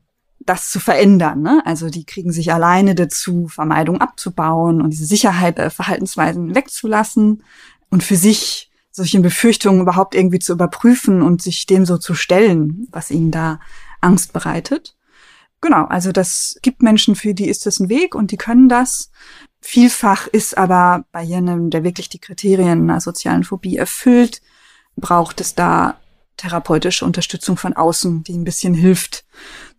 das 0.49 0.71
zu 0.71 0.81
verändern. 0.81 1.43
Ne? 1.43 1.63
Also 1.65 1.91
die 1.91 2.05
kriegen 2.05 2.33
sich 2.33 2.53
alleine 2.53 2.95
dazu, 2.95 3.49
Vermeidung 3.49 4.01
abzubauen 4.01 4.81
und 4.81 4.91
diese 4.91 5.05
Sicherheit, 5.05 5.59
äh, 5.59 5.71
Verhaltensweisen 5.71 6.55
wegzulassen 6.55 7.43
und 7.91 8.03
für 8.03 8.17
sich 8.17 8.68
solchen 8.91 9.23
Befürchtungen 9.23 9.81
überhaupt 9.81 10.15
irgendwie 10.15 10.39
zu 10.39 10.53
überprüfen 10.53 11.23
und 11.23 11.43
sich 11.43 11.67
dem 11.67 11.87
so 11.87 11.99
zu 11.99 12.15
stellen, 12.15 12.89
was 12.91 13.11
ihnen 13.11 13.31
da 13.31 13.61
Angst 14.01 14.33
bereitet. 14.33 14.97
Genau, 15.61 15.85
also 15.87 16.13
das 16.13 16.59
gibt 16.63 16.83
Menschen, 16.83 17.17
für 17.17 17.35
die 17.35 17.49
ist 17.49 17.67
das 17.67 17.81
ein 17.81 17.89
Weg 17.89 18.15
und 18.15 18.31
die 18.31 18.37
können 18.37 18.69
das. 18.69 19.11
Vielfach 19.61 20.29
ist 20.29 20.57
aber 20.57 21.05
bei 21.11 21.23
jenem, 21.23 21.71
der 21.71 21.83
wirklich 21.83 22.09
die 22.09 22.21
Kriterien 22.21 22.89
einer 22.89 23.01
sozialen 23.01 23.43
Phobie 23.43 23.77
erfüllt, 23.77 24.41
braucht 24.97 25.41
es 25.41 25.55
da 25.55 25.99
therapeutische 26.37 27.05
Unterstützung 27.05 27.57
von 27.57 27.73
außen, 27.73 28.23
die 28.23 28.35
ein 28.35 28.45
bisschen 28.45 28.75
hilft 28.75 29.25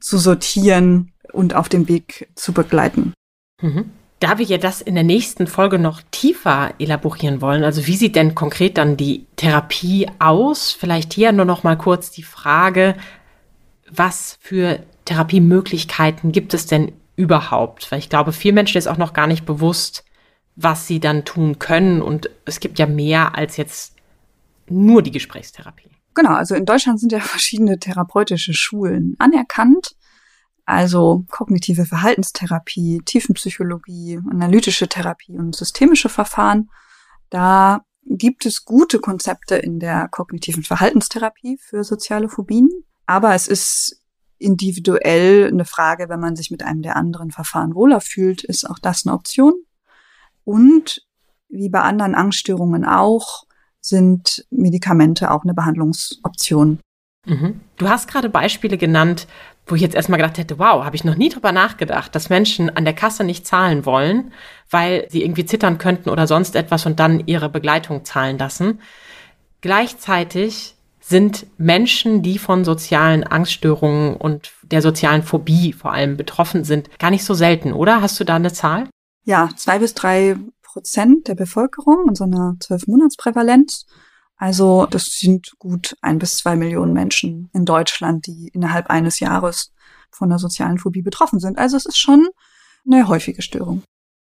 zu 0.02 0.18
sortieren 0.18 1.14
und 1.32 1.56
auf 1.56 1.70
dem 1.70 1.88
Weg 1.88 2.30
zu 2.36 2.52
begleiten. 2.52 3.14
Mhm. 3.62 3.92
Da 4.20 4.38
wir 4.38 4.46
ja 4.46 4.58
das 4.58 4.82
in 4.82 4.96
der 4.96 5.06
nächsten 5.06 5.48
Folge 5.48 5.80
noch 5.80 6.02
tiefer 6.12 6.74
elaborieren 6.78 7.42
wollen, 7.42 7.64
also 7.64 7.88
wie 7.88 7.96
sieht 7.96 8.18
denn 8.18 8.36
konkret 8.36 8.78
dann 8.78 8.98
die 8.98 9.26
Therapie 9.38 10.10
aus? 10.20 10.72
Vielleicht 10.72 11.14
hier 11.14 11.32
nur 11.32 11.46
noch 11.46 11.64
mal 11.64 11.78
kurz 11.78 12.12
die 12.12 12.24
Frage, 12.24 12.96
was 13.90 14.38
für 14.42 14.80
Therapiemöglichkeiten 15.06 16.32
gibt 16.32 16.54
es 16.54 16.66
denn 16.66 16.92
überhaupt? 17.16 17.92
Weil 17.92 18.00
ich 18.00 18.10
glaube, 18.10 18.34
vielen 18.34 18.56
Menschen 18.56 18.78
ist 18.78 18.88
auch 18.88 18.98
noch 18.98 19.14
gar 19.14 19.28
nicht 19.28 19.46
bewusst, 19.46 20.04
was 20.56 20.88
sie 20.88 21.00
dann 21.00 21.24
tun 21.24 21.58
können. 21.60 22.02
Und 22.02 22.30
es 22.46 22.60
gibt 22.60 22.78
ja 22.78 22.88
mehr 22.88 23.36
als 23.36 23.58
jetzt 23.58 23.96
nur 24.68 25.02
die 25.02 25.12
Gesprächstherapie. 25.12 25.90
Genau, 26.14 26.34
also 26.34 26.56
in 26.56 26.66
Deutschland 26.66 27.00
sind 27.00 27.12
ja 27.12 27.20
verschiedene 27.20 27.80
therapeutische 27.80 28.54
Schulen 28.54 29.16
anerkannt. 29.20 29.96
Also 30.70 31.26
kognitive 31.32 31.84
Verhaltenstherapie, 31.84 33.02
Tiefenpsychologie, 33.04 34.20
analytische 34.30 34.88
Therapie 34.88 35.36
und 35.36 35.56
systemische 35.56 36.10
Verfahren. 36.10 36.70
Da 37.32 37.82
gibt 38.06 38.46
es 38.46 38.66
gute 38.66 39.00
Konzepte 39.00 39.56
in 39.56 39.80
der 39.80 40.10
kognitiven 40.10 40.62
Verhaltenstherapie 40.62 41.58
für 41.60 41.84
soziale 41.84 42.30
Phobien. 42.30 42.70
Aber 43.08 43.34
es 43.34 43.48
ist 43.48 44.04
individuell 44.38 45.48
eine 45.48 45.66
Frage, 45.66 46.08
wenn 46.08 46.20
man 46.20 46.36
sich 46.36 46.52
mit 46.52 46.62
einem 46.62 46.84
der 46.84 46.98
anderen 46.98 47.32
Verfahren 47.32 47.74
wohler 47.74 48.00
fühlt, 48.00 48.44
ist 48.44 48.70
auch 48.70 48.78
das 48.78 49.08
eine 49.08 49.16
Option. 49.16 49.56
Und 50.44 51.04
wie 51.48 51.70
bei 51.70 51.82
anderen 51.82 52.14
Angststörungen 52.14 52.86
auch, 52.86 53.48
sind 53.82 54.46
Medikamente 54.52 55.32
auch 55.32 55.42
eine 55.42 55.56
Behandlungsoption. 55.56 56.80
Mhm. 57.26 57.60
Du 57.78 57.90
hast 57.90 58.08
gerade 58.08 58.30
Beispiele 58.30 58.78
genannt, 58.78 59.28
wo 59.70 59.76
ich 59.76 59.82
jetzt 59.82 59.96
erstmal 59.96 60.20
gedacht 60.20 60.38
hätte, 60.38 60.60
wow, 60.60 60.84
habe 60.84 60.96
ich 60.96 61.04
noch 61.04 61.16
nie 61.16 61.30
drüber 61.30 61.52
nachgedacht, 61.52 62.14
dass 62.16 62.30
Menschen 62.30 62.76
an 62.76 62.86
der 62.86 62.94
Kasse 62.94 63.24
nicht 63.24 63.46
zahlen 63.46 63.86
wollen, 63.86 64.32
weil 64.70 65.08
sie 65.10 65.24
irgendwie 65.24 65.46
zittern 65.46 65.78
könnten 65.78 66.10
oder 66.10 66.28
sonst 66.28 66.56
etwas 66.56 66.86
und 66.86 67.00
dann 67.00 67.26
ihre 67.28 67.50
Begleitung 67.50 68.04
zahlen 68.06 68.38
lassen. 68.38 68.82
Gleichzeitig 69.62 70.76
sind 71.00 71.48
Menschen, 71.58 72.22
die 72.22 72.38
von 72.38 72.64
sozialen 72.66 73.24
Angststörungen 73.24 74.16
und 74.16 74.52
der 74.64 74.82
sozialen 74.82 75.24
Phobie 75.24 75.74
vor 75.74 75.92
allem 75.92 76.18
betroffen 76.18 76.64
sind, 76.64 76.90
gar 77.00 77.10
nicht 77.10 77.26
so 77.26 77.34
selten, 77.34 77.74
oder? 77.74 78.02
Hast 78.02 78.20
du 78.20 78.24
da 78.24 78.36
eine 78.36 78.54
Zahl? 78.54 78.88
Ja, 79.26 79.50
zwei 79.56 79.80
bis 79.80 79.94
drei 79.94 80.36
Prozent 80.62 81.28
der 81.28 81.36
Bevölkerung 81.36 82.10
in 82.10 82.16
so 82.16 82.26
einer 82.26 82.56
Zwölfmonatsprävalenz. 82.60 83.86
Also 84.40 84.88
das 84.90 85.20
sind 85.20 85.54
gut 85.60 85.98
ein 86.02 86.18
bis 86.18 86.38
zwei 86.38 86.56
Millionen 86.56 86.94
Menschen 86.94 87.50
in 87.54 87.66
Deutschland, 87.66 88.26
die 88.26 88.48
innerhalb 88.54 88.90
eines 88.90 89.20
Jahres 89.20 89.74
von 90.12 90.30
der 90.30 90.40
sozialen 90.40 90.80
Phobie 90.80 91.02
betroffen 91.02 91.40
sind. 91.40 91.58
Also 91.58 91.76
es 91.76 91.86
ist 91.86 92.00
schon 92.00 92.28
eine 92.86 93.08
häufige 93.10 93.42
Störung. 93.42 93.84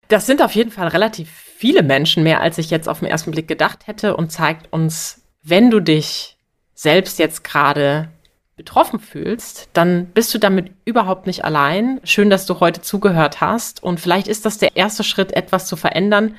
Das 0.08 0.26
sind 0.26 0.40
auf 0.40 0.52
jeden 0.54 0.70
Fall 0.70 0.88
relativ 0.88 1.28
viele 1.30 1.82
Menschen, 1.82 2.22
mehr 2.22 2.40
als 2.40 2.58
ich 2.58 2.70
jetzt 2.70 2.88
auf 2.88 3.00
den 3.00 3.08
ersten 3.08 3.32
Blick 3.32 3.48
gedacht 3.48 3.88
hätte 3.88 4.16
und 4.16 4.30
zeigt 4.30 4.72
uns, 4.72 5.22
wenn 5.42 5.70
du 5.70 5.80
dich 5.80 6.38
selbst 6.74 7.18
jetzt 7.18 7.42
gerade 7.42 8.08
betroffen 8.56 9.00
fühlst, 9.00 9.68
dann 9.72 10.06
bist 10.06 10.32
du 10.32 10.38
damit 10.38 10.70
überhaupt 10.84 11.26
nicht 11.26 11.44
allein. 11.44 12.00
Schön, 12.04 12.30
dass 12.30 12.46
du 12.46 12.60
heute 12.60 12.82
zugehört 12.82 13.40
hast. 13.40 13.82
Und 13.82 13.98
vielleicht 13.98 14.28
ist 14.28 14.44
das 14.44 14.58
der 14.58 14.76
erste 14.76 15.02
Schritt, 15.02 15.32
etwas 15.32 15.66
zu 15.66 15.74
verändern. 15.74 16.36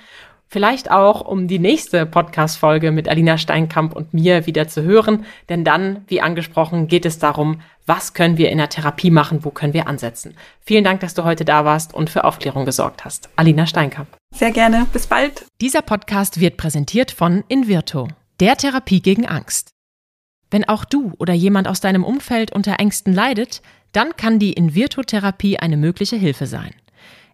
Vielleicht 0.48 0.92
auch, 0.92 1.22
um 1.22 1.48
die 1.48 1.60
nächste 1.60 2.06
Podcast-Folge 2.06 2.92
mit 2.92 3.10
Alina 3.10 3.38
Steinkamp 3.38 3.96
und 3.96 4.14
mir 4.14 4.46
wieder 4.46 4.68
zu 4.68 4.84
hören. 4.84 5.26
Denn 5.50 5.64
dann, 5.64 6.06
wie 6.08 6.22
angesprochen, 6.22 6.88
geht 6.88 7.06
es 7.06 7.20
darum, 7.20 7.62
was 7.86 8.14
können 8.14 8.38
wir 8.38 8.50
in 8.50 8.58
der 8.58 8.70
Therapie 8.70 9.12
machen, 9.12 9.44
wo 9.44 9.50
können 9.50 9.74
wir 9.74 9.88
ansetzen. 9.88 10.36
Vielen 10.62 10.84
Dank, 10.84 11.02
dass 11.02 11.14
du 11.14 11.24
heute 11.24 11.46
da 11.46 11.66
warst 11.66 11.94
und 11.94 12.10
für 12.10 12.24
Aufklärung 12.24 12.66
gesorgt 12.66 13.06
hast. 13.06 13.30
Alina 13.36 13.66
Steinkamp. 13.66 14.08
Sehr 14.34 14.52
gerne. 14.52 14.86
Bis 14.94 15.08
bald. 15.08 15.46
Dieser 15.62 15.82
Podcast 15.82 16.40
wird 16.40 16.58
präsentiert 16.58 17.12
von 17.12 17.44
Invirto, 17.48 18.08
der 18.40 18.56
Therapie 18.56 19.02
gegen 19.02 19.26
Angst. 19.26 19.72
Wenn 20.52 20.68
auch 20.68 20.86
du 20.86 21.14
oder 21.18 21.34
jemand 21.34 21.68
aus 21.68 21.82
deinem 21.82 22.04
Umfeld 22.04 22.54
unter 22.54 22.80
Ängsten 22.80 23.14
leidet, 23.14 23.62
dann 23.92 24.16
kann 24.16 24.40
die 24.40 24.54
Invirtu-Therapie 24.54 25.58
eine 25.58 25.78
mögliche 25.78 26.16
Hilfe 26.18 26.46
sein. 26.46 26.74